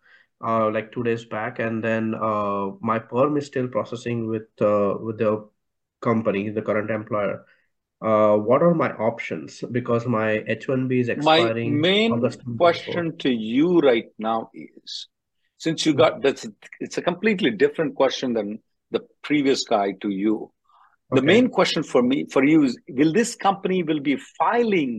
uh, 0.42 0.70
like 0.70 0.92
two 0.92 1.02
days 1.02 1.24
back, 1.24 1.58
and 1.58 1.84
then 1.84 2.14
uh, 2.14 2.70
my 2.80 2.98
perm 2.98 3.36
is 3.36 3.46
still 3.46 3.68
processing 3.68 4.28
with 4.28 4.48
uh, 4.60 4.94
with 4.98 5.18
the 5.18 5.46
company, 6.00 6.48
the 6.50 6.62
current 6.62 6.90
employer. 6.90 7.44
Uh, 8.00 8.36
what 8.36 8.62
are 8.62 8.74
my 8.74 8.92
options? 8.92 9.62
Because 9.70 10.06
my 10.06 10.42
H-1B 10.46 11.00
is 11.00 11.08
expiring. 11.10 11.74
My 11.74 11.80
main 11.80 12.12
August 12.12 12.40
24. 12.44 12.56
question 12.56 13.18
to 13.18 13.30
you 13.30 13.80
right 13.80 14.06
now 14.18 14.50
is 14.54 15.08
since 15.64 15.84
you 15.86 15.92
got 16.02 16.22
that's 16.24 16.46
it's 16.86 16.98
a 16.98 17.02
completely 17.10 17.50
different 17.62 17.94
question 18.00 18.32
than 18.38 18.58
the 18.96 19.00
previous 19.28 19.64
guy 19.72 19.88
to 20.02 20.10
you. 20.10 20.36
The 21.12 21.22
main 21.30 21.48
question 21.58 21.82
for 21.92 22.02
me 22.10 22.18
for 22.34 22.42
you 22.50 22.62
is 22.68 22.78
will 23.00 23.12
this 23.12 23.34
company 23.48 23.82
will 23.82 24.00
be 24.00 24.16
filing 24.38 24.94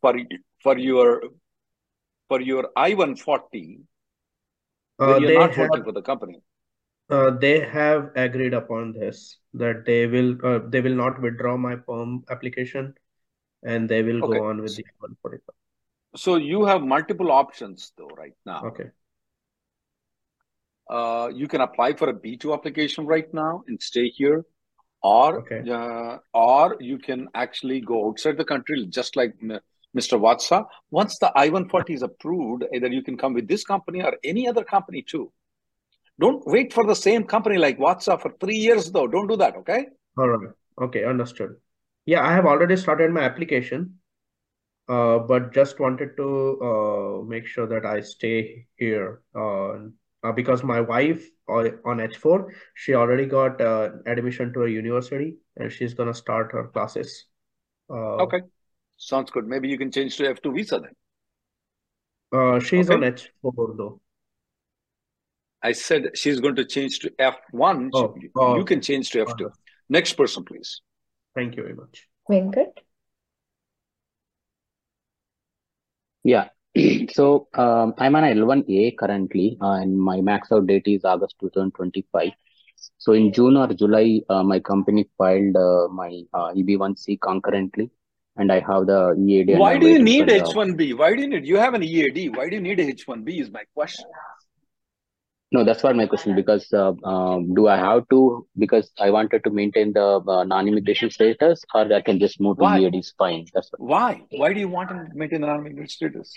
for 0.00 0.14
for 0.62 0.76
your 0.78 1.08
for 2.28 2.40
your 2.40 2.62
I-140 2.76 3.64
Uh, 4.98 5.18
you're 5.20 5.30
they 5.30 5.38
not 5.38 5.56
have 5.56 5.70
working 5.70 5.84
for 5.88 5.92
the 5.92 6.02
company? 6.02 6.38
uh, 7.10 7.30
they 7.44 7.60
have 7.60 8.10
agreed 8.16 8.54
upon 8.54 8.92
this 8.92 9.38
that 9.54 9.84
they 9.84 10.06
will 10.06 10.30
uh, 10.50 10.58
they 10.74 10.80
will 10.80 10.98
not 11.04 11.20
withdraw 11.20 11.56
my 11.56 11.76
perm 11.76 12.24
application 12.30 12.94
and 13.74 13.88
they 13.88 14.02
will 14.02 14.22
Okay. 14.22 14.38
go 14.38 14.44
on 14.46 14.62
with 14.62 14.76
the 14.76 14.84
I 14.92 15.06
one 15.06 15.16
forty 15.22 15.38
five. 15.46 15.58
So 16.24 16.36
you 16.36 16.64
have 16.64 16.82
multiple 16.82 17.30
options 17.30 17.92
though 17.98 18.14
right 18.22 18.38
now. 18.52 18.60
Okay. 18.70 18.88
Uh, 20.88 21.28
you 21.34 21.48
can 21.48 21.60
apply 21.62 21.92
for 21.94 22.08
a 22.08 22.14
B2 22.14 22.52
application 22.54 23.06
right 23.06 23.32
now 23.34 23.62
and 23.66 23.80
stay 23.82 24.08
here, 24.08 24.44
or 25.02 25.40
Okay. 25.40 25.68
uh, 25.70 26.18
or 26.32 26.76
you 26.80 26.98
can 26.98 27.28
actually 27.34 27.80
go 27.80 28.08
outside 28.08 28.36
the 28.36 28.44
country, 28.44 28.86
just 28.86 29.16
like 29.16 29.34
Mr. 29.40 30.18
Vatsa. 30.20 30.64
Once 30.90 31.18
the 31.18 31.32
I-140 31.34 31.90
is 31.90 32.02
approved, 32.02 32.64
either 32.74 32.88
you 32.88 33.02
can 33.02 33.16
come 33.16 33.34
with 33.34 33.48
this 33.48 33.64
company 33.64 34.02
or 34.02 34.14
any 34.22 34.46
other 34.48 34.62
company 34.64 35.02
too. 35.02 35.32
Don't 36.20 36.46
wait 36.46 36.72
for 36.72 36.86
the 36.86 36.94
same 36.94 37.24
company 37.24 37.58
like 37.58 37.78
Vatsa 37.78 38.20
for 38.20 38.32
three 38.40 38.56
years 38.56 38.90
though. 38.90 39.06
Don't 39.06 39.26
do 39.26 39.36
that, 39.36 39.56
okay? 39.56 39.86
All 40.18 40.28
right. 40.28 40.50
Okay, 40.80 41.04
understood. 41.04 41.56
Yeah, 42.06 42.22
I 42.24 42.32
have 42.32 42.46
already 42.46 42.76
started 42.76 43.10
my 43.10 43.22
application, 43.22 43.98
uh, 44.88 45.18
but 45.18 45.52
just 45.52 45.80
wanted 45.80 46.16
to 46.16 46.60
uh, 46.62 47.22
make 47.24 47.46
sure 47.46 47.66
that 47.66 47.84
I 47.84 48.00
stay 48.00 48.66
here 48.76 49.22
uh, 49.34 49.78
uh, 50.26 50.32
because 50.32 50.62
my 50.62 50.80
wife 50.80 51.24
uh, 51.48 51.68
on 51.84 52.00
H4, 52.00 52.52
she 52.74 52.94
already 52.94 53.26
got 53.26 53.60
uh, 53.60 53.90
admission 54.06 54.52
to 54.54 54.64
a 54.64 54.68
university 54.68 55.36
and 55.56 55.72
she's 55.72 55.94
gonna 55.94 56.14
start 56.14 56.52
her 56.52 56.68
classes. 56.68 57.26
Uh, 57.88 58.16
Okay, 58.26 58.40
sounds 58.96 59.30
good. 59.30 59.46
Maybe 59.46 59.68
you 59.68 59.78
can 59.78 59.90
change 59.90 60.16
to 60.16 60.28
F2 60.28 60.52
visa 60.52 60.80
then. 60.80 60.92
uh, 62.32 62.58
she's 62.60 62.90
on 62.90 63.00
H4 63.02 63.76
though. 63.76 64.00
I 65.62 65.72
said 65.72 66.10
she's 66.14 66.40
going 66.40 66.56
to 66.56 66.64
change 66.64 66.98
to 67.00 67.10
F1. 67.18 67.90
Oh, 67.94 68.14
You 68.20 68.30
oh, 68.36 68.56
you 68.56 68.64
can 68.64 68.80
change 68.80 69.10
to 69.10 69.20
F2. 69.22 69.46
understood. 69.46 69.52
Next 69.88 70.12
person, 70.14 70.44
please. 70.44 70.80
Thank 71.34 71.56
you 71.56 71.62
very 71.62 71.74
much. 71.74 72.08
Venkat? 72.30 72.82
Yeah. 76.24 76.48
So 77.12 77.48
um, 77.54 77.94
I'm 77.98 78.16
on 78.16 78.24
L1A 78.24 78.98
currently, 78.98 79.56
uh, 79.62 79.72
and 79.82 79.98
my 79.98 80.20
max 80.20 80.52
out 80.52 80.66
date 80.66 80.86
is 80.86 81.04
August 81.04 81.36
2025. 81.40 82.30
So 82.98 83.12
in 83.12 83.32
June 83.32 83.56
or 83.56 83.68
July, 83.68 84.20
uh, 84.28 84.42
my 84.42 84.60
company 84.60 85.08
filed 85.16 85.56
uh, 85.56 85.88
my 85.88 86.22
uh, 86.34 86.52
EB1C 86.52 87.18
concurrently, 87.20 87.90
and 88.36 88.52
I 88.52 88.60
have 88.60 88.86
the 88.86 89.16
EAD, 89.18 89.58
Why 89.58 89.78
do 89.78 89.88
you 89.88 90.02
need 90.02 90.28
the. 90.28 90.40
H1B? 90.40 90.98
Why 90.98 91.14
do 91.14 91.22
you 91.22 91.28
need? 91.28 91.46
You 91.46 91.56
have 91.56 91.72
an 91.72 91.82
EAD. 91.82 92.36
Why 92.36 92.50
do 92.50 92.56
you 92.56 92.62
need 92.62 92.78
a 92.80 92.92
H1B? 92.92 93.40
Is 93.40 93.50
my 93.50 93.62
question. 93.74 94.04
No, 95.52 95.64
that's 95.64 95.82
what 95.82 95.96
my 95.96 96.06
question 96.06 96.34
because 96.34 96.70
uh, 96.72 96.92
um, 97.04 97.54
do 97.54 97.68
I 97.68 97.76
have 97.76 98.08
to 98.10 98.46
because 98.58 98.90
I 98.98 99.10
wanted 99.10 99.44
to 99.44 99.50
maintain 99.50 99.92
the 99.92 100.20
uh, 100.26 100.44
non-immigration 100.44 101.10
status, 101.10 101.64
or 101.72 101.90
I 101.90 102.02
can 102.02 102.18
just 102.18 102.40
move 102.40 102.58
to 102.58 102.64
Why? 102.64 102.80
EAD 102.80 102.96
is 102.96 103.14
fine. 103.16 103.46
That's 103.54 103.70
what. 103.70 103.80
Why? 103.80 104.22
Why 104.32 104.52
do 104.52 104.60
you 104.60 104.68
want 104.68 104.90
to 104.90 105.06
maintain 105.14 105.40
the 105.40 105.46
non-immigration 105.46 105.88
status? 105.88 106.34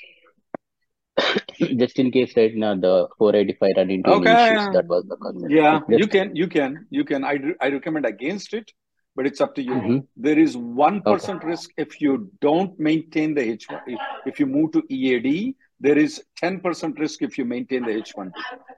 Just 1.78 2.00
in 2.00 2.12
case 2.12 2.36
right 2.38 2.56
now 2.56 2.76
the 2.76 3.08
485 3.18 3.70
run 3.78 3.92
into 3.92 4.10
any 4.10 4.22
Okay. 4.22 4.34
issues, 4.34 4.68
that 4.74 4.88
was 4.88 5.06
the 5.08 5.18
concern. 5.18 5.50
Yeah, 5.52 5.80
you 5.90 6.08
can, 6.08 6.36
you 6.36 6.48
can, 6.48 6.86
you 6.90 7.04
can. 7.04 7.24
I, 7.24 7.34
re- 7.34 7.56
I 7.62 7.70
recommend 7.70 8.06
against 8.06 8.54
it, 8.54 8.72
but 9.16 9.26
it's 9.26 9.42
up 9.42 9.56
to 9.56 9.62
you. 9.62 9.74
Mhm. 9.76 10.08
There 10.18 10.40
is 10.40 10.56
one 10.58 11.02
Okay. 11.06 11.34
risk 11.44 11.72
if 11.78 12.02
you 12.02 12.32
don't 12.42 12.80
maintain 12.80 13.34
the 13.34 13.42
H1. 13.42 13.80
If, 13.88 14.00
if 14.26 14.40
you 14.40 14.46
move 14.46 14.72
to 14.74 14.84
EAD, 14.90 15.56
there 15.80 15.98
is 15.98 16.24
ten 16.38 16.60
percent 16.60 17.00
risk 17.00 17.22
if 17.22 17.38
you 17.38 17.46
maintain 17.46 17.86
the 17.86 17.92
H1B. 17.92 18.34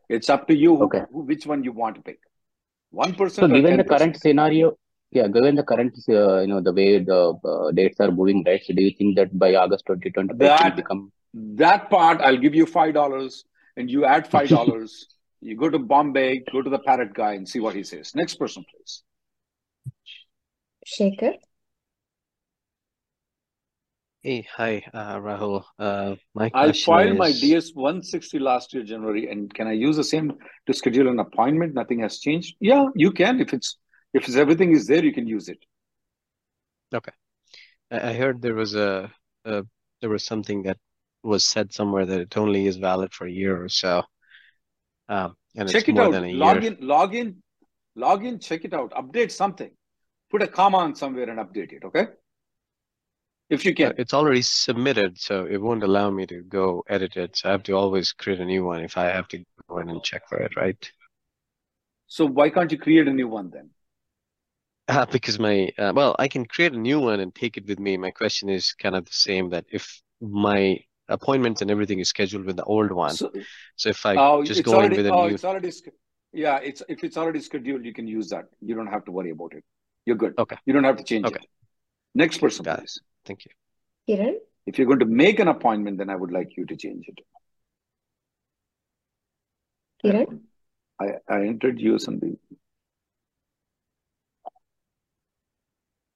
It's 0.10 0.30
up 0.30 0.48
to 0.48 0.56
you 0.56 0.76
Okay. 0.82 1.04
who, 1.12 1.22
which 1.24 1.46
one 1.46 1.64
you 1.64 1.72
want 1.72 1.96
to 1.96 2.02
pick. 2.02 2.20
One 2.92 3.14
So 3.14 3.16
percent 3.16 3.52
or 3.52 3.56
given 3.56 3.78
the 3.78 3.84
current 3.84 4.18
scenario, 4.18 4.78
yeah, 5.12 5.28
given 5.28 5.56
the 5.56 5.64
current, 5.64 5.96
uh, 6.10 6.40
you 6.42 6.48
know, 6.48 6.62
the 6.62 6.74
way 6.74 7.00
the 7.00 7.34
uh, 7.44 7.72
dates 7.72 8.00
are 8.00 8.12
moving, 8.12 8.44
right? 8.46 8.62
So 8.64 8.74
do 8.74 8.84
you 8.84 8.92
think 8.98 9.16
that 9.18 9.38
by 9.38 9.56
August 9.56 9.86
2025 9.86 10.52
it 10.60 10.64
will 10.64 10.76
become? 10.76 11.12
That 11.34 11.90
part, 11.90 12.22
I'll 12.22 12.38
give 12.38 12.56
you 12.56 12.66
five 12.66 12.94
dollars, 12.94 13.46
and 13.78 13.90
you 13.90 14.06
add 14.06 14.28
five 14.28 14.50
dollars. 14.58 15.08
you 15.42 15.56
go 15.58 15.70
to 15.70 15.80
Bombay, 15.80 16.44
go 16.52 16.62
to 16.62 16.70
the 16.70 16.80
parrot 16.80 17.14
guy, 17.14 17.34
and 17.34 17.48
see 17.48 17.60
what 17.60 17.76
he 17.76 17.84
says. 17.84 18.14
Next 18.16 18.36
person, 18.36 18.64
please. 18.70 19.04
Shaker. 20.86 21.34
Hey, 24.24 24.46
hi, 24.56 24.84
uh, 24.94 25.18
Rahul. 25.18 25.64
Uh, 25.80 26.16
my 26.36 26.52
I 26.54 26.66
question 26.66 26.94
filed 26.94 27.18
my 27.18 27.32
DS 27.32 27.72
160 27.74 28.38
last 28.38 28.72
year, 28.72 28.84
January, 28.84 29.28
and 29.32 29.52
can 29.52 29.68
I 29.68 29.72
use 29.72 29.96
the 29.96 30.04
same 30.04 30.34
to 30.68 30.74
schedule 30.74 31.08
an 31.08 31.18
appointment? 31.18 31.74
Nothing 31.74 32.02
has 32.02 32.20
changed. 32.20 32.56
Yeah, 32.60 32.86
you 32.94 33.12
can. 33.12 33.40
If 33.42 33.52
it's 33.52 33.78
if 34.14 34.28
it's, 34.28 34.36
everything 34.36 34.74
is 34.74 34.86
there, 34.86 35.04
you 35.04 35.14
can 35.14 35.26
use 35.26 35.48
it. 35.50 35.58
okay. 36.94 37.14
I, 37.90 38.10
I 38.10 38.14
heard 38.14 38.42
there 38.42 38.54
was 38.54 38.76
a, 38.76 39.12
a 39.46 39.64
there 40.02 40.10
was 40.10 40.24
something 40.24 40.64
that 40.64 40.78
was 41.24 41.46
said 41.46 41.74
somewhere 41.74 42.06
that 42.06 42.22
it 42.22 42.38
only 42.38 42.66
is 42.68 42.78
valid 42.78 43.14
for 43.14 43.26
a 43.28 43.32
year 43.32 43.62
or 43.64 43.70
so. 43.70 44.04
Um, 45.10 45.36
and 45.56 45.70
it's 45.70 45.74
Check 45.74 45.90
it 45.90 45.98
more 45.98 46.08
out. 46.08 46.10
than 46.10 46.24
a 46.24 46.32
Log 46.32 46.64
year. 46.64 46.64
in, 46.64 46.78
log 46.82 47.16
in, 47.16 47.42
log 47.96 48.26
in, 48.26 48.40
check 48.40 48.66
it 48.66 48.74
out. 48.74 48.92
Update 48.92 49.32
something. 49.32 49.72
Put 50.30 50.42
a 50.44 50.48
comma 50.48 50.78
on 50.80 50.96
somewhere 50.96 51.30
and 51.30 51.40
update 51.40 51.74
it, 51.74 51.84
okay? 51.86 52.08
If 53.50 53.66
you 53.66 53.76
Uh, 53.82 53.92
can. 53.92 53.98
it's 53.98 54.14
already 54.14 54.42
submitted, 54.42 55.20
so 55.20 55.46
it 55.46 55.58
won't 55.58 55.84
allow 55.84 56.10
me 56.10 56.26
to 56.28 56.42
go 56.44 56.84
edit 56.88 57.18
it. 57.18 57.36
So 57.38 57.50
I 57.50 57.52
have 57.54 57.64
to 57.64 57.74
always 57.74 58.12
create 58.14 58.40
a 58.40 58.46
new 58.46 58.64
one 58.66 58.82
if 58.84 58.98
I 58.98 59.06
have 59.06 59.28
to 59.30 59.44
go 59.68 59.78
in 59.80 59.90
and 59.90 60.04
check 60.04 60.28
for 60.30 60.38
it, 60.40 60.56
right? 60.56 60.92
So 62.06 62.28
why 62.28 62.52
can't 62.52 62.72
you 62.72 62.78
create 62.78 63.08
a 63.08 63.12
new 63.14 63.28
one 63.28 63.50
then? 63.50 63.72
Uh, 64.88 65.06
because 65.06 65.40
my 65.40 65.72
uh, 65.78 65.94
well, 65.96 66.16
I 66.20 66.28
can 66.28 66.46
create 66.46 66.74
a 66.74 66.78
new 66.78 67.00
one 67.00 67.20
and 67.20 67.34
take 67.34 67.58
it 67.58 67.66
with 67.68 67.80
me. 67.80 67.98
My 67.98 68.12
question 68.12 68.50
is 68.50 68.74
kind 68.74 68.96
of 68.96 69.06
the 69.06 69.14
same 69.14 69.50
that 69.52 69.66
if 69.72 70.02
my 70.20 70.80
appointments 71.10 71.62
and 71.62 71.70
everything 71.72 72.00
is 72.00 72.10
scheduled 72.10 72.46
with 72.46 72.56
the 72.56 72.64
old 72.64 72.92
one, 72.92 73.14
So, 73.14 73.32
so 73.76 73.90
if 73.90 74.06
I 74.06 74.16
oh, 74.16 74.44
just 74.44 74.60
it's 74.60 74.70
go 74.70 74.82
in 74.82 74.92
with 74.92 75.06
a 75.06 75.10
oh, 75.10 75.28
new, 75.28 75.34
it's 75.34 75.44
already, 75.44 75.72
yeah, 76.34 76.58
it's 76.58 76.82
if 76.88 77.04
it's 77.04 77.18
already 77.18 77.42
scheduled, 77.42 77.86
you 77.86 77.94
can 77.94 78.08
use 78.08 78.30
that. 78.30 78.46
You 78.62 78.76
don't 78.76 78.88
have 78.88 79.06
to 79.06 79.12
worry 79.12 79.32
about 79.32 79.54
it. 79.54 79.64
You're 80.06 80.16
good. 80.16 80.34
okay, 80.38 80.58
You 80.66 80.74
don't 80.74 80.84
have 80.84 80.98
to 80.98 81.04
change 81.04 81.26
okay, 81.26 81.36
it. 81.36 81.46
Next 82.16 82.40
person, 82.40 82.64
got 82.64 82.80
it. 82.80 82.82
please. 82.82 83.02
Thank 83.26 83.46
you. 83.46 83.52
Kiran? 84.10 84.36
If 84.66 84.78
you're 84.78 84.88
going 84.88 85.00
to 85.00 85.06
make 85.06 85.40
an 85.40 85.48
appointment, 85.48 85.98
then 85.98 86.10
I 86.10 86.16
would 86.16 86.32
like 86.32 86.56
you 86.58 86.66
to 86.66 86.76
change 86.76 87.06
it. 87.08 87.20
Kiran? 90.04 90.42
I, 91.00 91.06
I 91.28 91.46
entered 91.46 91.80
you 91.80 92.00
something. 92.00 92.38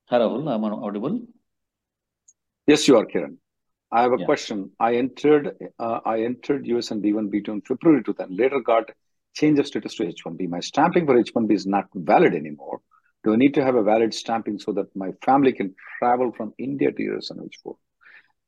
Hi, 0.07 0.19
Rahul. 0.19 0.47
I'm 0.53 0.63
audible. 0.63 1.21
Yes, 2.67 2.87
you 2.87 2.97
are, 2.97 3.05
Kiran. 3.05 3.37
I 3.91 4.01
have 4.01 4.13
a 4.13 4.17
Yeah. 4.19 4.25
question. 4.25 4.71
I 4.79 4.95
entered 4.95 5.57
uh, 5.79 5.99
I 6.05 6.23
entered 6.23 6.65
US 6.67 6.91
and 6.91 7.03
B1 7.03 7.29
B2 7.29 7.47
in 7.49 7.61
February 7.61 8.03
2000. 8.03 8.35
Later 8.35 8.59
got 8.59 8.91
change 9.33 9.59
of 9.59 9.67
status 9.67 9.95
to 9.95 10.05
H1B. 10.05 10.47
My 10.49 10.59
stamping 10.59 11.05
for 11.05 11.15
H1B 11.15 11.53
is 11.53 11.65
not 11.65 11.85
valid 11.93 12.33
anymore. 12.33 12.81
Do 13.23 13.33
I 13.33 13.37
need 13.37 13.53
to 13.55 13.63
have 13.63 13.75
a 13.75 13.83
valid 13.83 14.13
stamping 14.13 14.59
so 14.59 14.71
that 14.73 14.95
my 14.95 15.11
family 15.23 15.51
can 15.53 15.75
travel 15.99 16.31
from 16.31 16.53
India 16.57 16.91
to 16.91 17.03
US 17.15 17.31
and 17.31 17.41
H4? 17.41 17.75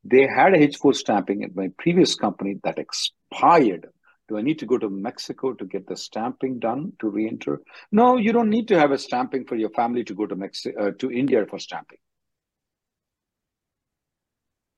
They 0.03 0.27
had 0.27 0.53
a 0.53 0.59
H4 0.59 0.95
stamping 0.95 1.43
at 1.43 1.55
my 1.55 1.69
previous 1.77 2.15
company 2.15 2.59
that 2.63 2.79
expired. 2.79 3.87
Do 4.29 4.37
I 4.37 4.41
need 4.41 4.59
to 4.59 4.65
go 4.65 4.77
to 4.77 4.89
Mexico 4.89 5.53
to 5.53 5.65
get 5.65 5.87
the 5.87 5.95
stamping 5.97 6.59
done 6.59 6.93
to 6.99 7.09
re-enter? 7.09 7.61
No, 7.91 8.17
you 8.17 8.33
don't 8.33 8.49
need 8.49 8.67
to 8.69 8.79
have 8.79 8.91
a 8.91 8.97
stamping 8.97 9.45
for 9.45 9.55
your 9.55 9.69
family 9.69 10.03
to 10.05 10.13
go 10.13 10.25
to 10.25 10.35
Mexico 10.35 10.87
uh, 10.87 10.91
to 10.99 11.11
India 11.11 11.45
for 11.45 11.59
stamping. 11.59 11.97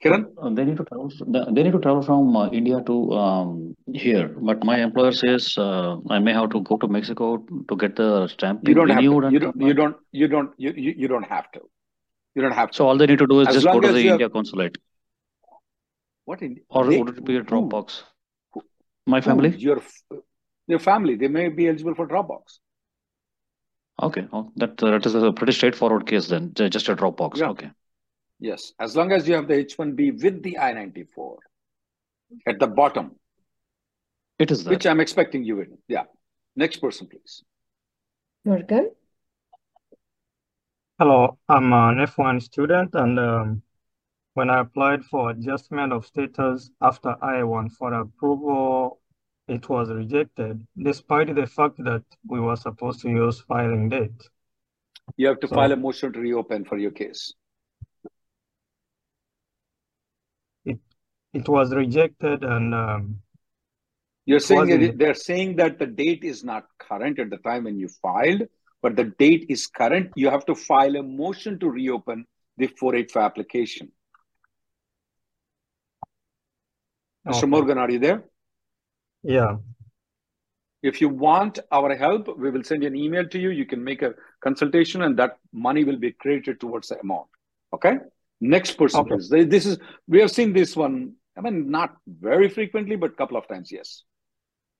Kiran? 0.03 0.27
Uh, 0.41 0.49
they 0.51 0.63
need 0.63 0.77
to 0.77 0.85
travel. 0.85 1.11
They 1.51 1.63
need 1.63 1.73
to 1.73 1.79
travel 1.79 2.01
from 2.01 2.35
uh, 2.35 2.49
India 2.49 2.81
to 2.85 3.11
um, 3.11 3.75
here. 3.93 4.29
But 4.29 4.63
my 4.63 4.79
employer 4.81 5.11
says 5.11 5.57
uh, 5.57 5.97
I 6.09 6.19
may 6.19 6.31
have 6.31 6.51
to 6.51 6.61
go 6.61 6.77
to 6.77 6.87
Mexico 6.87 7.45
to 7.67 7.75
get 7.75 7.97
the 7.97 8.27
stamp. 8.27 8.65
You 8.65 8.75
don't 8.75 8.89
have 8.89 8.99
to. 8.99 9.03
You 9.03 9.39
don't. 9.39 9.61
You 9.61 9.73
don't. 9.73 9.97
You 10.11 10.27
don't. 10.29 10.53
You, 10.57 10.71
you, 10.71 10.93
you 10.97 11.07
don't 11.09 11.27
have 11.27 11.51
to. 11.51 11.61
You 12.35 12.41
don't 12.41 12.53
have 12.53 12.71
to. 12.71 12.77
So 12.77 12.87
all 12.87 12.97
they 12.97 13.07
need 13.07 13.19
to 13.19 13.27
do 13.27 13.41
is 13.41 13.49
As 13.49 13.55
just 13.55 13.65
go 13.65 13.81
to 13.81 13.91
the 13.91 14.01
you 14.01 14.11
have 14.11 14.21
India 14.21 14.29
consulate, 14.29 14.77
what 16.23 16.41
in 16.41 16.61
or 16.69 16.85
they 16.85 16.97
would 16.97 17.17
it 17.17 17.25
be 17.25 17.35
a 17.35 17.39
who 17.39 17.45
Dropbox? 17.45 18.03
My 19.05 19.19
who 19.19 19.29
family. 19.29 19.49
your 19.57 19.81
your 20.67 20.79
family 20.79 21.15
they 21.15 21.27
may 21.27 21.49
be 21.49 21.67
eligible 21.67 21.95
for 21.95 22.07
Dropbox. 22.07 22.59
Okay, 24.01 24.27
oh, 24.31 24.49
that 24.55 24.81
uh, 24.81 24.91
that 24.91 25.05
is 25.05 25.13
a 25.15 25.33
pretty 25.33 25.51
straightforward 25.51 26.07
case 26.07 26.27
then. 26.27 26.53
Just 26.53 26.87
a 26.87 26.95
Dropbox. 26.95 27.37
Yeah. 27.37 27.49
Okay. 27.49 27.71
Yes, 28.39 28.73
as 28.79 28.95
long 28.95 29.11
as 29.11 29.27
you 29.27 29.35
have 29.35 29.47
the 29.47 29.65
H1B 29.65 30.23
with 30.23 30.41
the 30.43 30.57
I-94 30.57 31.35
at 32.47 32.59
the 32.59 32.67
bottom, 32.67 33.15
It 34.39 34.49
is 34.51 34.63
there. 34.63 34.71
which 34.71 34.85
I'm 34.85 35.01
expecting 35.01 35.43
you 35.43 35.59
in. 35.59 35.77
Yeah. 35.87 36.03
Next 36.55 36.77
person, 36.77 37.07
please. 37.07 37.43
Morgan. 38.45 38.91
Hello, 40.97 41.37
I'm 41.49 41.71
an 41.73 41.97
F1 42.05 42.41
student, 42.41 42.91
and 42.93 43.19
um, 43.19 43.61
when 44.35 44.49
I 44.49 44.61
applied 44.61 45.03
for 45.03 45.31
adjustment 45.31 45.91
of 45.91 46.05
status 46.05 46.69
after 46.81 47.15
I-1 47.21 47.71
for 47.73 47.93
approval, 47.93 48.99
it 49.47 49.67
was 49.67 49.89
rejected, 49.89 50.65
despite 50.77 51.33
the 51.35 51.47
fact 51.47 51.77
that 51.83 52.03
we 52.27 52.39
were 52.39 52.55
supposed 52.55 53.01
to 53.01 53.09
use 53.09 53.41
filing 53.41 53.89
date. 53.89 54.21
You 55.17 55.27
have 55.27 55.39
to 55.41 55.47
file 55.47 55.71
a 55.71 55.75
motion 55.75 56.13
to 56.13 56.19
reopen 56.19 56.63
for 56.65 56.77
your 56.77 56.91
case. 56.91 57.33
It 61.33 61.41
it 61.41 61.47
was 61.47 61.73
rejected, 61.73 62.43
and 62.43 62.73
um, 62.73 63.21
You're 64.25 64.39
saying 64.39 64.67
that 64.67 64.97
they're 64.97 65.13
saying 65.13 65.55
that 65.57 65.79
the 65.79 65.87
date 65.87 66.23
is 66.23 66.43
not 66.43 66.65
current 66.79 67.19
at 67.19 67.29
the 67.29 67.37
time 67.37 67.63
when 67.65 67.79
you 67.79 67.87
filed, 67.87 68.43
but 68.81 68.95
the 68.95 69.05
date 69.19 69.45
is 69.49 69.67
current. 69.67 70.11
You 70.15 70.29
have 70.29 70.45
to 70.45 70.55
file 70.55 70.95
a 70.95 71.03
motion 71.03 71.59
to 71.59 71.69
reopen 71.69 72.25
the 72.57 72.67
485 72.67 73.23
application. 73.23 73.91
Mr. 77.27 77.47
Morgan, 77.47 77.77
are 77.77 77.91
you 77.91 77.99
there? 77.99 78.23
Yeah. 79.23 79.57
If 80.81 81.01
you 81.01 81.09
want 81.09 81.59
our 81.71 81.95
help, 81.95 82.37
we 82.37 82.49
will 82.49 82.63
send 82.63 82.83
you 82.83 82.87
an 82.87 82.95
email 82.95 83.27
to 83.27 83.37
you. 83.37 83.49
You 83.49 83.65
can 83.65 83.83
make 83.83 84.01
a 84.01 84.13
consultation 84.41 85.01
and 85.01 85.19
that 85.19 85.37
money 85.51 85.83
will 85.83 85.97
be 85.97 86.13
credited 86.13 86.59
towards 86.59 86.87
the 86.87 86.99
amount. 86.99 87.27
Okay? 87.73 87.97
Next 88.39 88.77
person, 88.77 89.01
Okay. 89.01 89.15
please. 89.15 89.29
This 89.29 89.65
is, 89.65 89.77
we 90.07 90.21
have 90.21 90.31
seen 90.31 90.53
this 90.53 90.75
one, 90.75 91.15
I 91.39 91.41
mean, 91.41 91.71
not 91.71 91.95
very 92.05 92.49
frequently, 92.49 92.97
but 92.97 93.11
a 93.11 93.15
couple 93.15 93.37
of 93.37 93.47
times, 93.47 93.71
yes. 93.71 94.03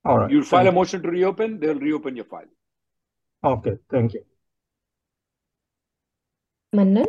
All 0.04 0.18
right. 0.18 0.30
You 0.30 0.44
file 0.44 0.60
a 0.60 0.64
Thank 0.64 0.74
you. 0.74 0.80
motion 0.80 1.02
to 1.04 1.10
reopen, 1.10 1.60
they'll 1.60 1.80
reopen 1.80 2.18
your 2.18 2.26
file. 2.26 2.52
Okay. 3.44 3.78
Thank 3.90 4.14
you. 4.16 4.24
Manan. 6.74 7.06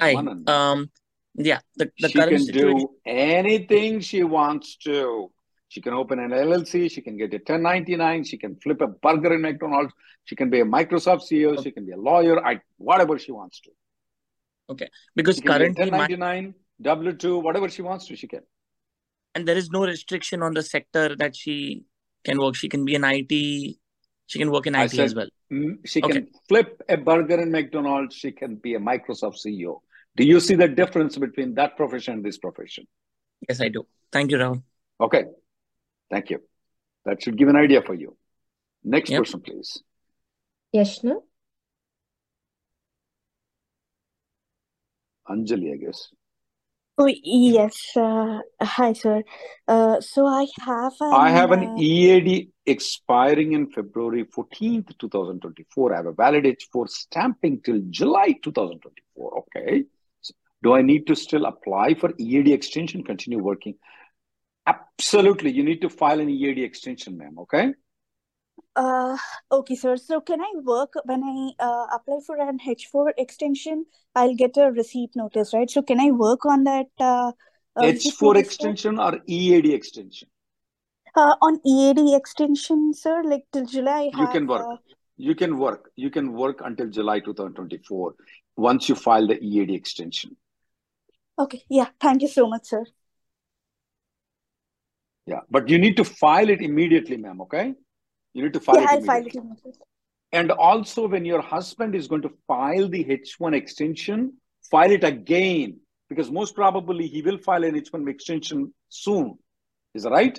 Hi. 0.00 0.14
Manan. 0.14 0.48
Um, 0.48 0.90
yeah, 1.36 1.60
the, 1.76 1.92
the 2.00 2.08
She 2.08 2.18
current 2.18 2.30
can 2.30 2.40
situation. 2.40 2.78
do 2.78 2.90
anything 3.06 4.00
she 4.00 4.24
wants 4.24 4.76
to. 4.78 5.30
She 5.68 5.80
can 5.80 5.94
open 5.94 6.18
an 6.18 6.30
LLC. 6.30 6.90
She 6.90 7.00
can 7.00 7.16
get 7.16 7.32
a 7.32 7.36
1099. 7.36 8.24
She 8.24 8.36
can 8.38 8.56
flip 8.56 8.80
a 8.80 8.88
burger 8.88 9.34
in 9.34 9.42
McDonald's. 9.42 9.92
She 10.24 10.34
can 10.34 10.50
be 10.50 10.58
a 10.58 10.64
Microsoft 10.64 11.30
CEO. 11.30 11.62
She 11.62 11.70
can 11.70 11.86
be 11.86 11.92
a 11.92 11.96
lawyer. 11.96 12.44
I, 12.44 12.60
whatever 12.78 13.20
she 13.20 13.30
wants 13.30 13.60
to. 13.60 13.70
Okay, 14.70 14.88
because 15.16 15.36
She 15.36 15.42
can 15.42 15.48
be 15.58 15.74
currently 15.74 15.90
my 15.90 15.98
1099, 16.06 16.54
W 16.82 17.12
2, 17.12 17.38
whatever 17.40 17.68
she 17.68 17.82
wants 17.82 18.06
to, 18.06 18.16
she 18.16 18.28
can. 18.28 18.40
and 19.34 19.46
there 19.46 19.56
is 19.56 19.70
no 19.70 19.84
restriction 19.84 20.42
on 20.42 20.54
the 20.54 20.62
sector 20.62 21.16
that 21.16 21.34
she 21.36 21.84
can 22.24 22.38
work. 22.40 22.54
She 22.56 22.68
can 22.68 22.84
be 22.84 22.94
an 22.94 23.04
IT. 23.04 23.32
She 24.26 24.38
can 24.38 24.50
work 24.52 24.66
in 24.68 24.74
I 24.76 24.84
IT 24.84 24.98
as 25.00 25.14
well. 25.14 25.28
she 25.84 26.00
Okay. 26.02 26.12
can 26.14 26.28
flip 26.48 26.80
a 26.88 26.96
burger 26.96 27.38
in 27.40 27.50
McDonald's. 27.50 28.14
She 28.14 28.30
can 28.32 28.56
be 28.56 28.74
a 28.74 28.78
Microsoft 28.78 29.38
CEO. 29.44 29.80
Do 30.16 30.24
you 30.24 30.38
see 30.40 30.54
the 30.62 30.68
difference 30.68 31.16
between 31.18 31.54
that 31.54 31.76
profession 31.76 32.14
and 32.14 32.24
this 32.24 32.38
profession? 32.38 32.86
Yes, 33.48 33.60
I 33.60 33.68
do. 33.68 33.86
Thank 34.12 34.30
you, 34.32 34.38
Rahul. 34.38 34.62
Okay. 35.00 35.24
Thank 36.10 36.30
you. 36.30 36.40
That 37.04 37.22
should 37.22 37.36
give 37.38 37.48
an 37.48 37.56
idea 37.56 37.82
for 37.82 37.94
you. 37.94 38.16
Next 38.84 39.10
Yep. 39.10 39.20
person, 39.24 39.40
please. 39.40 39.82
Yashna. 40.74 41.16
Anjali, 45.30 45.72
I 45.72 45.76
guess. 45.76 46.08
Oh, 46.98 47.06
yes. 47.06 47.96
Uh, 47.96 48.40
hi, 48.60 48.92
sir. 48.92 49.22
Uh, 49.66 50.00
so 50.02 50.26
I 50.26 50.46
have 50.58 50.92
an, 51.00 51.12
I 51.14 51.30
have 51.30 51.50
an 51.52 51.64
uh, 51.64 51.76
EAD 51.78 52.48
expiring 52.66 53.52
in 53.52 53.70
February 53.70 54.24
14th, 54.24 54.98
2024. 54.98 55.94
I 55.94 55.96
have 55.96 56.06
a 56.06 56.12
valid 56.12 56.44
H4 56.44 56.88
stamping 56.90 57.62
till 57.64 57.80
July 57.88 58.34
2024. 58.42 59.38
Okay. 59.38 59.84
So 60.20 60.34
do 60.62 60.74
I 60.74 60.82
need 60.82 61.06
to 61.06 61.16
still 61.16 61.46
apply 61.46 61.94
for 61.94 62.12
EAD 62.18 62.48
extension, 62.48 63.02
continue 63.02 63.38
working? 63.38 63.76
Absolutely. 64.66 65.52
You 65.52 65.64
need 65.64 65.80
to 65.80 65.88
file 65.88 66.20
an 66.20 66.28
EAD 66.28 66.58
extension, 66.58 67.16
ma'am. 67.16 67.38
Okay. 67.38 67.72
Uh, 68.76 69.16
okay, 69.52 69.74
sir. 69.74 69.96
So 69.96 70.20
can 70.20 70.40
I 70.40 70.52
work 70.62 70.94
when 71.04 71.22
I 71.22 71.50
uh, 71.64 71.86
apply 71.92 72.18
for 72.26 72.36
an 72.40 72.58
H4 72.58 73.12
extension? 73.18 73.86
I'll 74.14 74.34
get 74.34 74.56
a 74.56 74.70
receipt 74.70 75.10
notice, 75.16 75.52
right? 75.54 75.70
So 75.70 75.82
can 75.82 76.00
I 76.00 76.10
work 76.10 76.46
on 76.46 76.64
that 76.64 76.86
uh, 76.98 77.32
uh, 77.76 77.82
H4 77.82 78.36
extension 78.36 78.98
or 78.98 79.20
EAD 79.26 79.72
extension? 79.72 80.28
Uh, 81.16 81.34
on 81.42 81.60
EAD 81.66 82.14
extension, 82.14 82.92
sir, 82.94 83.22
like 83.24 83.44
till 83.52 83.66
July, 83.66 84.10
You 84.16 84.26
can 84.28 84.46
work. 84.46 84.66
uh, 84.72 84.76
You 85.16 85.34
can 85.34 85.58
work. 85.58 85.90
You 85.96 86.10
can 86.10 86.32
work 86.32 86.60
until 86.64 86.88
July 86.88 87.20
2024 87.20 88.14
once 88.56 88.88
you 88.88 88.94
file 88.94 89.26
the 89.26 89.38
EAD 89.42 89.74
extension. 89.74 90.36
okay, 91.38 91.64
yeah. 91.68 91.88
Thank 92.00 92.22
you 92.22 92.28
so 92.28 92.46
much, 92.46 92.66
sir. 92.66 92.84
Yeah. 95.26 95.40
But 95.50 95.68
you 95.68 95.78
need 95.78 95.96
to 95.96 96.04
file 96.04 96.48
it 96.50 96.60
immediately, 96.60 97.16
ma'am. 97.16 97.40
Okay. 97.42 97.74
You 98.32 98.44
need 98.44 98.52
to 98.52 98.60
file 98.60 98.80
Yeah, 98.80 98.94
it 98.94 99.04
file 99.04 99.26
it. 99.26 99.36
And 100.32 100.52
also, 100.52 101.08
when 101.08 101.24
your 101.24 101.40
husband 101.40 101.94
is 101.94 102.06
going 102.06 102.22
to 102.22 102.32
file 102.46 102.88
the 102.88 103.04
H1 103.04 103.54
extension, 103.54 104.34
file 104.70 104.92
it 104.92 105.02
again 105.02 105.80
because 106.08 106.30
most 106.30 106.54
probably 106.54 107.06
he 107.06 107.22
will 107.22 107.38
file 107.38 107.64
an 107.64 107.74
H1 107.74 108.08
extension 108.08 108.72
soon. 108.88 109.38
Is 109.94 110.04
that 110.04 110.10
right? 110.10 110.38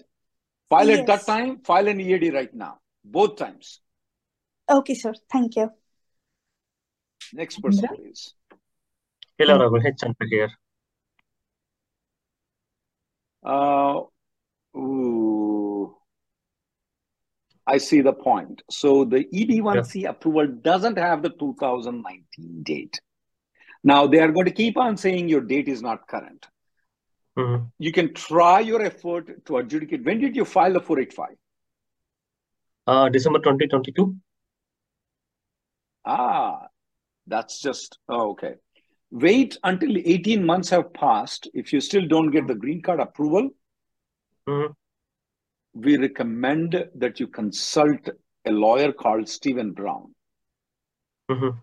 File 0.69 0.91
at 0.91 1.07
that 1.07 1.25
time, 1.25 1.59
file 1.59 1.87
an 1.89 1.99
EAD 1.99 2.33
right 2.33 2.53
now, 2.53 2.77
both 3.03 3.35
times. 3.35 3.81
Okay, 4.69 4.93
sir. 4.93 5.13
Thank 5.29 5.57
you. 5.57 5.69
Next 7.33 7.59
person, 7.59 7.85
Indra. 7.85 7.97
please. 7.97 8.33
Hello, 9.37 9.57
Rahul. 9.57 9.85
H. 9.85 9.95
Chandra 9.99 10.27
here. 10.29 10.51
Uh, 13.43 14.01
I 17.67 17.77
see 17.77 18.01
the 18.01 18.13
point. 18.13 18.61
So 18.69 19.05
the 19.05 19.19
Yeah. 19.19 19.39
EB1C 19.39 20.05
approval 20.09 20.47
doesn't 20.47 20.97
have 20.97 21.21
the 21.21 21.29
2019 21.29 22.63
date. 22.63 22.99
Now 23.83 24.07
they 24.07 24.19
are 24.19 24.31
going 24.31 24.45
to 24.45 24.51
keep 24.51 24.77
on 24.77 24.97
saying 24.97 25.29
your 25.29 25.41
date 25.41 25.67
is 25.67 25.81
not 25.81 26.07
current. 26.07 26.47
Mhm. 27.37 27.71
You 27.79 27.91
can 27.91 28.13
try 28.13 28.59
your 28.59 28.81
effort 28.81 29.45
to 29.45 29.57
adjudicate. 29.57 30.03
When 30.03 30.19
did 30.19 30.35
you 30.35 30.45
file 30.45 30.73
the 30.73 30.81
485? 30.81 31.37
Uh, 32.87 33.09
December 33.09 33.39
2022. 33.39 34.15
Ah, 36.03 36.67
that's 37.27 37.61
just, 37.61 37.99
oh, 38.09 38.31
okay. 38.31 38.55
Wait 39.11 39.57
until 39.63 39.97
18 39.97 40.45
months 40.45 40.69
have 40.69 40.93
passed. 40.93 41.47
If 41.53 41.71
you 41.73 41.79
still 41.79 42.07
don't 42.07 42.31
get 42.31 42.47
the 42.47 42.55
green 42.55 42.81
card 42.81 42.99
approval, 42.99 43.49
Mhm. 44.47 44.75
We 45.73 45.97
recommend 45.97 46.89
that 46.95 47.19
you 47.19 47.27
consult 47.27 48.09
a 48.45 48.51
lawyer 48.51 48.91
called 48.91 49.29
Stephen 49.29 49.71
Brown. 49.71 50.13
Mhm. 51.29 51.61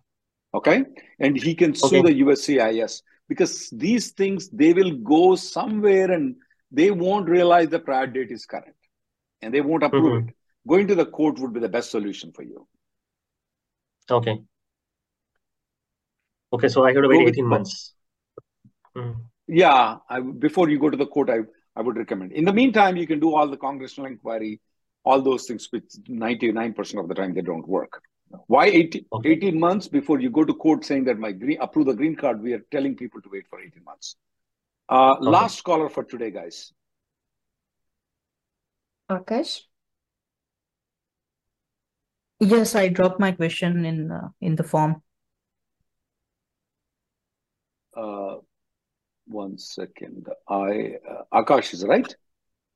Okay. 0.55 0.85
And 1.19 1.37
he 1.37 1.55
can 1.55 1.75
sue 1.75 1.99
Okay. 1.99 2.03
the 2.13 2.21
USCIS 2.21 3.03
because 3.29 3.69
these 3.71 4.13
things, 4.13 4.49
they 4.51 4.73
will 4.73 4.97
go 4.97 5.35
somewhere 5.37 6.11
and 6.11 6.37
they 6.71 6.91
won't 6.91 7.29
realize 7.29 7.69
the 7.69 7.79
prior 7.81 8.07
date 8.07 8.31
is 8.31 8.47
current 8.47 8.77
and 9.43 9.53
they 9.53 9.61
won't 9.61 9.83
approve 9.83 10.23
Mhm. 10.23 10.29
it. 10.29 10.35
Going 10.67 10.87
to 10.89 10.95
the 10.95 11.07
court 11.07 11.39
would 11.39 11.53
be 11.53 11.61
the 11.61 11.69
best 11.69 11.91
solution 11.91 12.33
for 12.33 12.43
you. 12.43 12.67
Okay. 14.11 14.43
Okay, 16.53 16.69
so 16.69 16.85
I 16.85 16.93
have 16.95 17.03
to 17.03 17.09
wait 17.09 17.29
18 17.29 17.45
go- 17.45 17.51
months. 17.51 17.95
Mhm. 18.97 19.17
yeah, 19.49 19.99
I, 20.09 20.21
before 20.21 20.71
you 20.71 20.79
go 20.79 20.89
to 20.91 20.97
the 20.97 21.07
court, 21.07 21.29
I, 21.31 21.41
I 21.79 21.81
would 21.81 21.97
recommend. 21.97 22.33
In 22.33 22.45
the 22.45 22.53
meantime, 22.53 22.97
you 22.97 23.07
can 23.07 23.21
do 23.21 23.35
all 23.37 23.47
the 23.47 23.57
congressional 23.57 24.11
inquiry, 24.11 24.61
all 25.05 25.23
those 25.23 25.47
things, 25.47 25.69
which 25.71 25.85
99% 26.09 27.01
of 27.01 27.09
the 27.09 27.15
time 27.15 27.33
they 27.35 27.41
don't 27.41 27.67
work. 27.69 28.03
Why 28.49 28.67
18, 28.67 29.07
18 29.25 29.59
months 29.59 29.87
before 29.87 30.21
you 30.21 30.29
go 30.29 30.45
to 30.45 30.53
court 30.53 30.85
saying 30.85 31.05
that 31.05 31.19
my 31.19 31.31
green 31.31 31.59
approve 31.61 31.87
the 31.87 31.95
green 31.95 32.17
card? 32.17 32.43
We 32.43 32.53
are 32.53 32.65
telling 32.73 32.97
people 32.97 33.23
to 33.23 33.29
wait 33.33 33.47
for 33.49 33.61
18 33.61 33.85
months. 33.85 34.17
Uh, 34.89 35.13
Okay. 35.13 35.31
Last 35.31 35.63
caller 35.63 35.89
for 35.89 36.03
today, 36.03 36.33
guys. 36.33 36.73
Akash? 39.09 39.61
Yes, 42.41 42.75
I 42.75 42.89
dropped 42.89 43.21
my 43.21 43.33
question 43.33 43.85
in 43.85 44.11
uh, 44.11 44.29
in 44.41 44.57
the 44.57 44.65
form. 44.65 45.03
Uh, 47.97 48.37
one 49.29 49.59
second. 49.59 50.29
I 50.49 50.97
uh, 51.09 51.43
Akash 51.43 51.75
is 51.75 51.85
right. 51.85 52.15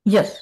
Yes. 0.05 0.41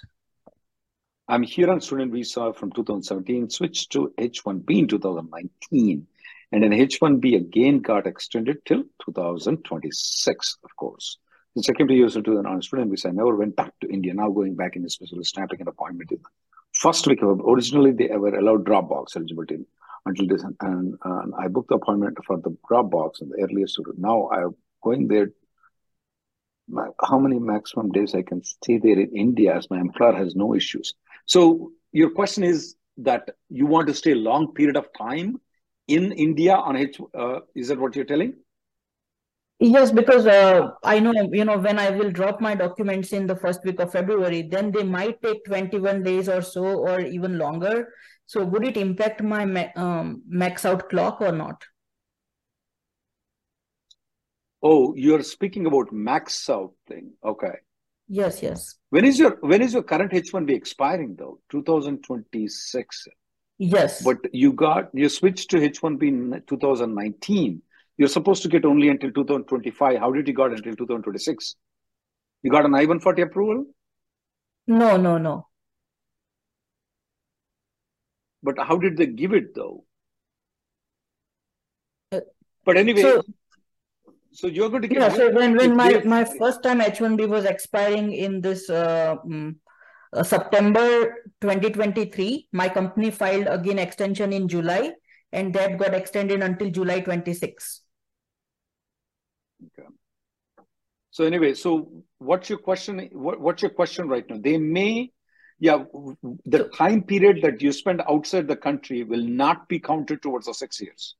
I'm 1.28 1.44
here 1.44 1.70
on 1.70 1.80
student 1.80 2.12
visa 2.12 2.52
from 2.54 2.72
2017, 2.72 3.50
switched 3.50 3.92
to 3.94 4.14
H1B 4.18 4.80
in 4.80 4.88
2019, 4.88 6.06
and 6.52 6.64
then 6.64 6.72
H1B 6.72 7.38
again 7.38 7.80
got 7.80 8.06
extended 8.06 8.66
till 8.66 8.84
2026, 9.06 10.58
of 10.64 10.76
course. 10.76 11.18
The 11.56 11.64
second 11.64 11.88
two 11.88 11.94
years 11.94 12.16
into 12.16 12.38
on 12.38 12.62
student 12.62 12.92
visa, 12.92 13.10
I 13.10 13.12
never 13.12 13.36
went 13.36 13.56
back 13.56 13.74
to 13.82 13.90
India. 13.90 14.14
Now 14.14 14.30
going 14.30 14.56
back 14.56 14.76
in 14.76 14.86
especially 14.86 15.24
snapping 15.24 15.62
an 15.62 15.68
appointment 15.68 16.12
in 16.12 16.18
the 16.18 16.30
first 16.74 17.08
week 17.08 17.22
of 17.22 17.40
originally 17.42 17.92
they 17.92 18.08
were 18.18 18.36
allowed 18.36 18.66
Dropbox 18.66 19.16
eligibility 19.16 19.66
until 20.06 20.28
this, 20.28 20.44
and, 20.44 20.98
and 21.04 21.34
I 21.38 21.48
booked 21.48 21.70
the 21.70 21.76
appointment 21.76 22.18
for 22.26 22.38
the 22.38 22.58
Dropbox 22.70 23.22
in 23.22 23.30
the 23.30 23.44
earliest. 23.44 23.80
Now 23.98 24.30
I'm 24.32 24.56
going 24.84 25.08
there 25.08 25.30
how 27.04 27.20
many 27.20 27.40
maximum 27.40 27.92
days 27.92 28.16
I 28.16 28.22
can 28.22 28.44
stay 28.44 28.78
there 28.78 29.00
in 29.00 29.16
India 29.16 29.56
as 29.56 29.70
my 29.70 29.80
employer 29.80 30.14
has 30.14 30.36
no 30.36 30.56
issues. 30.56 30.94
So 31.26 31.72
your 31.92 32.12
question 32.12 32.44
is 32.44 32.76
that 32.98 33.30
you 33.50 33.66
want 33.66 33.88
to 33.88 33.94
stay 33.94 34.12
a 34.12 34.16
long 34.16 34.54
period 34.54 34.78
of 34.78 34.88
time 34.98 35.40
in 35.88 36.12
India 36.12 36.56
on 36.56 36.76
H. 36.76 37.00
Uh, 37.18 37.40
is 37.56 37.68
that 37.70 37.80
what 37.80 37.96
you're 37.96 38.06
telling? 38.06 38.34
Yes, 39.60 39.92
because 39.92 40.26
uh, 40.26 40.72
I 40.84 41.00
know, 41.00 41.14
you 41.32 41.46
know, 41.46 41.58
when 41.60 41.78
I 41.78 41.92
will 41.92 42.10
drop 42.10 42.42
my 42.42 42.56
documents 42.56 43.14
in 43.14 43.28
the 43.28 43.36
first 43.36 43.64
week 43.64 43.80
of 43.80 43.92
February, 43.92 44.42
then 44.42 44.72
they 44.72 44.82
might 44.82 45.22
take 45.22 45.46
21 45.46 46.02
days 46.02 46.28
or 46.28 46.42
so, 46.42 46.64
or 46.64 47.00
even 47.00 47.38
longer. 47.38 47.94
So 48.26 48.44
would 48.44 48.66
it 48.66 48.76
impact 48.76 49.22
my 49.22 49.46
ma 49.46 49.66
um, 49.76 50.24
max 50.28 50.66
out 50.66 50.90
clock 50.90 51.22
or 51.22 51.32
not? 51.32 51.64
Oh, 54.64 54.94
you're 54.96 55.24
speaking 55.24 55.66
about 55.66 55.92
max 55.92 56.50
out 56.50 56.74
thing. 56.88 57.14
Okay. 57.24 57.56
Yes, 58.08 58.44
yes. 58.44 58.76
When 58.90 59.06
is 59.06 59.18
your 59.18 59.38
when 59.42 59.62
is 59.62 59.74
your 59.74 59.84
current 59.84 60.12
H1B 60.14 60.54
expiring 60.54 61.16
though? 61.18 61.40
2026. 61.50 63.08
Yes. 63.58 64.04
But 64.04 64.18
you 64.34 64.54
got 64.54 64.90
you 64.94 65.08
switched 65.10 65.50
to 65.52 65.58
H1B 65.58 66.08
in 66.08 66.44
2019. 66.48 67.62
You're 67.98 68.08
supposed 68.10 68.42
to 68.44 68.50
get 68.50 68.66
only 68.66 68.90
until 68.90 69.12
2025. 69.12 70.00
How 70.00 70.12
did 70.12 70.28
you 70.28 70.34
got 70.34 70.52
until 70.52 70.76
2026? 70.76 71.56
You 72.44 72.52
got 72.52 72.66
an 72.66 72.74
I-140 72.76 73.22
approval, 73.22 73.66
No, 74.68 74.98
no, 74.98 75.18
no. 75.20 75.48
but 78.44 78.58
how 78.58 78.78
did 78.78 78.98
they 78.98 79.06
give 79.06 79.34
it 79.34 79.54
though? 79.56 79.86
Uh, 82.12 82.22
But 82.66 82.78
anyway, 82.78 83.02
So 83.02 83.22
so 84.34 84.48
you're 84.48 84.70
going 84.70 84.82
to 84.82 84.88
get 84.88 85.00
yeah, 85.00 85.10
so 85.10 85.32
when 85.32 85.58
when 85.58 85.76
my 85.76 86.02
my 86.06 86.24
first 86.24 86.64
time 86.64 86.80
H1B 86.80 87.28
was 87.28 87.46
expiring 87.46 88.14
in 88.14 88.40
this 88.42 88.70
uh, 88.70 89.16
mm, 89.28 89.56
uh, 90.14 90.24
September 90.24 91.24
2023, 91.42 92.48
my 92.54 92.70
company 92.70 93.12
filed 93.12 93.48
again 93.48 93.78
extension 93.78 94.32
in 94.32 94.48
July, 94.48 94.94
and 95.34 95.54
that 95.54 95.78
got 95.78 95.94
extended 95.94 96.42
until 96.42 96.70
July 96.70 97.02
26. 97.02 97.82
Okay. 99.66 99.88
So 101.12 101.26
anyway, 101.26 101.54
so 101.54 101.92
what's 102.20 102.50
your 102.50 102.60
question? 102.60 103.10
What, 103.12 103.40
what's 103.42 103.62
your 103.62 103.72
question 103.72 104.08
right 104.08 104.28
now? 104.30 104.38
They 104.40 104.58
may, 104.58 105.12
yeah, 105.60 105.84
the 106.46 106.70
time 106.70 107.04
period 107.04 107.42
that 107.44 107.62
you 107.62 107.74
spend 107.74 108.02
outside 108.10 108.48
the 108.48 108.56
country 108.56 109.04
will 109.04 109.24
not 109.24 109.68
be 109.68 109.80
counted 109.80 110.22
towards 110.22 110.46
the 110.46 110.54
six 110.54 110.80
years, 110.80 111.16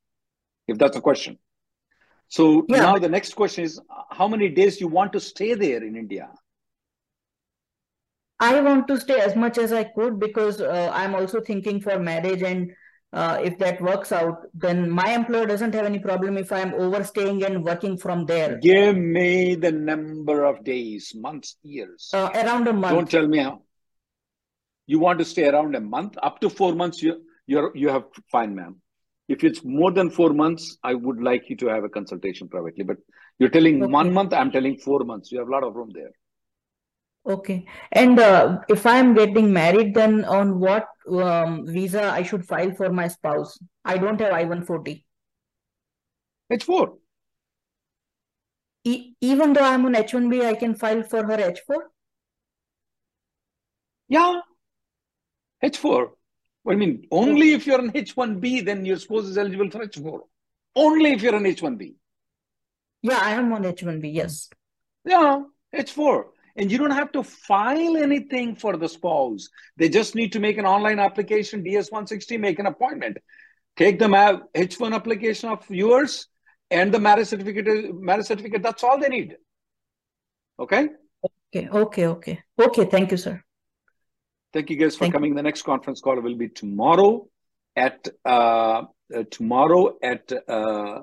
if 0.70 0.78
that's 0.78 0.96
a 0.96 1.02
question. 1.02 1.38
So 2.32 2.66
Yeah, 2.70 2.78
now 2.78 2.94
but 2.94 3.02
the 3.02 3.10
next 3.10 3.36
question 3.36 3.66
is, 3.66 3.80
how 4.10 4.26
many 4.26 4.48
days 4.48 4.80
you 4.80 4.88
want 4.88 5.12
to 5.14 5.20
stay 5.20 5.54
there 5.54 5.84
in 5.84 5.98
India? 5.98 6.30
I 8.40 8.62
want 8.62 8.88
to 8.88 9.00
stay 9.00 9.20
as 9.20 9.36
much 9.36 9.58
as 9.58 9.74
I 9.74 9.84
could 9.84 10.18
because 10.18 10.62
uh, 10.62 10.90
I'm 10.94 11.14
also 11.14 11.42
thinking 11.42 11.82
for 11.82 12.00
marriage, 12.00 12.42
and 12.42 12.72
uh, 13.12 13.40
if 13.44 13.58
that 13.60 13.82
works 13.82 14.14
out, 14.14 14.46
then 14.54 14.90
my 14.90 15.12
employer 15.12 15.46
doesn't 15.46 15.76
have 15.76 15.86
any 15.86 16.00
problem 16.00 16.38
if 16.38 16.54
I'm 16.54 16.74
overstaying 16.74 17.44
and 17.44 17.66
working 17.66 17.98
from 17.98 18.26
there. 18.26 18.58
Give 18.60 18.96
me 18.96 19.56
the 19.56 19.74
number 19.74 20.46
of 20.46 20.64
days, 20.64 21.12
months, 21.14 21.58
years. 21.64 22.10
Uh, 22.14 22.30
around 22.34 22.68
a 22.70 22.74
month. 22.74 22.96
Don't 22.96 23.12
tell 23.12 23.28
me 23.28 23.40
how. 23.40 23.62
You 24.88 25.00
want 25.00 25.20
to 25.20 25.26
stay 25.26 25.50
around 25.50 25.76
a 25.76 25.82
month, 25.82 26.18
up 26.24 26.40
to 26.40 26.50
four 26.50 26.74
months. 26.74 27.04
You 27.04 27.26
you're 27.46 27.76
you 27.76 27.90
have 27.90 28.06
fine, 28.32 28.56
ma'am. 28.56 28.81
If 29.32 29.46
it's 29.46 29.64
more 29.64 29.92
than 29.92 30.10
four 30.10 30.34
months, 30.34 30.78
I 30.84 30.94
would 30.94 31.22
like 31.22 31.50
you 31.50 31.56
to 31.58 31.68
have 31.68 31.86
a 31.86 31.90
consultation 31.90 32.50
privately. 32.50 32.84
But 32.84 32.98
you're 33.40 33.50
telling 33.50 33.80
one 33.92 34.14
month, 34.14 34.34
I'm 34.34 34.52
telling 34.52 34.78
four 34.78 35.06
months. 35.06 35.32
You 35.32 35.40
have 35.40 35.48
a 35.48 35.52
lot 35.52 35.64
of 35.64 35.76
room 35.76 35.92
there. 35.94 36.12
Okay. 37.26 37.66
And 37.94 38.20
uh, 38.20 38.60
if 38.68 38.86
I'm 38.86 39.14
getting 39.14 39.54
married, 39.54 39.94
then 39.94 40.26
on 40.26 40.60
what 40.60 40.88
um, 41.10 41.66
visa 41.66 42.04
I 42.04 42.24
should 42.24 42.46
file 42.46 42.74
for 42.74 42.92
my 42.92 43.08
spouse? 43.08 43.58
I 43.86 43.98
don't 43.98 44.20
have 44.20 44.34
I-140. 44.34 45.04
H4. 46.52 46.98
E 48.84 49.14
even 49.22 49.54
though 49.54 49.64
I'm 49.64 49.86
on 49.86 49.96
H-1B, 49.96 50.44
I 50.44 50.56
can 50.56 50.76
file 50.76 51.04
for 51.04 51.24
her 51.24 51.40
H-4? 51.40 51.78
Yeah, 54.10 54.42
H4. 55.64 56.10
I 56.70 56.76
mean, 56.76 57.08
only 57.12 57.54
if 57.54 57.66
you're 57.66 57.80
an 57.80 57.92
H1B, 57.92 58.66
then 58.66 58.86
your 58.86 58.98
spouse 58.98 59.26
is 59.26 59.38
eligible 59.38 59.70
for 59.72 59.86
H4. 59.86 60.20
Only 60.76 61.14
if 61.14 61.22
you're 61.22 61.36
an 61.36 61.44
H1B. 61.44 61.96
Yeah, 63.02 63.18
I 63.20 63.32
am 63.32 63.52
on 63.52 63.66
H-1B, 63.66 64.14
yes. 64.14 64.50
Yeah, 65.06 65.42
H4. 65.74 66.26
And 66.56 66.72
you 66.72 66.78
don't 66.78 66.92
have 66.92 67.12
to 67.14 67.24
file 67.24 67.98
anything 67.98 68.56
for 68.56 68.78
the 68.78 68.88
spouse. 68.88 69.50
They 69.78 69.90
just 69.90 70.14
need 70.14 70.34
to 70.34 70.40
make 70.40 70.58
an 70.58 70.66
online 70.66 71.00
application, 71.00 71.64
DS-160, 71.64 72.40
make 72.40 72.60
an 72.60 72.68
appointment. 72.68 73.18
Take 73.76 73.98
the 73.98 74.08
H1 74.08 74.94
application 74.94 75.50
of 75.50 75.68
yours 75.70 76.28
and 76.70 76.94
the 76.94 77.00
marriage 77.00 77.28
certificate, 77.28 77.96
marriage 77.96 78.28
certificate. 78.28 78.62
That's 78.62 78.84
all 78.84 79.00
they 79.00 79.10
need. 79.10 79.38
Okay? 80.60 80.90
Okay, 81.54 81.70
okay, 81.70 82.08
okay. 82.08 82.44
Okay, 82.60 82.86
thank 82.86 83.12
you, 83.12 83.18
sir. 83.18 83.42
Thank 84.54 84.70
you 84.70 84.76
guys 84.76 84.96
for 84.96 85.02
Thank 85.02 85.14
you. 85.14 85.20
coming. 85.20 85.36
The 85.36 85.44
next 85.44 85.62
conference 85.62 86.02
call 86.02 86.20
will 86.20 86.36
be 86.36 86.50
tomorrow 86.50 87.28
at 87.76 88.08
uh, 88.26 88.84
uh, 89.16 89.24
tomorrow 89.30 89.98
at 90.04 90.32
uh, 90.48 91.02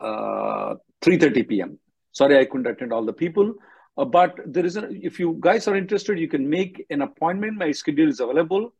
uh, 0.00 0.74
3:30 1.02 1.48
p.m. 1.48 1.78
Sorry, 2.12 2.38
I 2.38 2.44
couldn't 2.44 2.66
attend 2.66 2.92
all 2.92 3.04
the 3.04 3.12
people, 3.12 3.54
uh, 3.98 4.04
but 4.04 4.38
there 4.46 4.64
is 4.64 4.76
a, 4.76 4.88
if 4.90 5.18
you 5.18 5.36
guys 5.40 5.68
are 5.68 5.76
interested, 5.76 6.18
you 6.18 6.28
can 6.28 6.48
make 6.48 6.84
an 6.90 7.02
appointment. 7.02 7.56
My 7.58 7.72
schedule 7.72 8.08
is 8.08 8.20
available, 8.20 8.72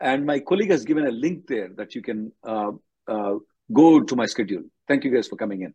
and 0.00 0.24
my 0.24 0.38
colleague 0.40 0.70
has 0.70 0.84
given 0.84 1.06
a 1.06 1.10
link 1.10 1.46
there 1.46 1.68
that 1.76 1.94
you 1.94 2.02
can 2.02 2.32
uh, 2.44 2.72
uh, 3.06 3.34
go 3.72 4.00
to 4.00 4.16
my 4.16 4.26
schedule. 4.26 4.62
Thank 4.88 5.04
you 5.04 5.10
guys 5.10 5.28
for 5.28 5.36
coming 5.36 5.62
in. 5.62 5.74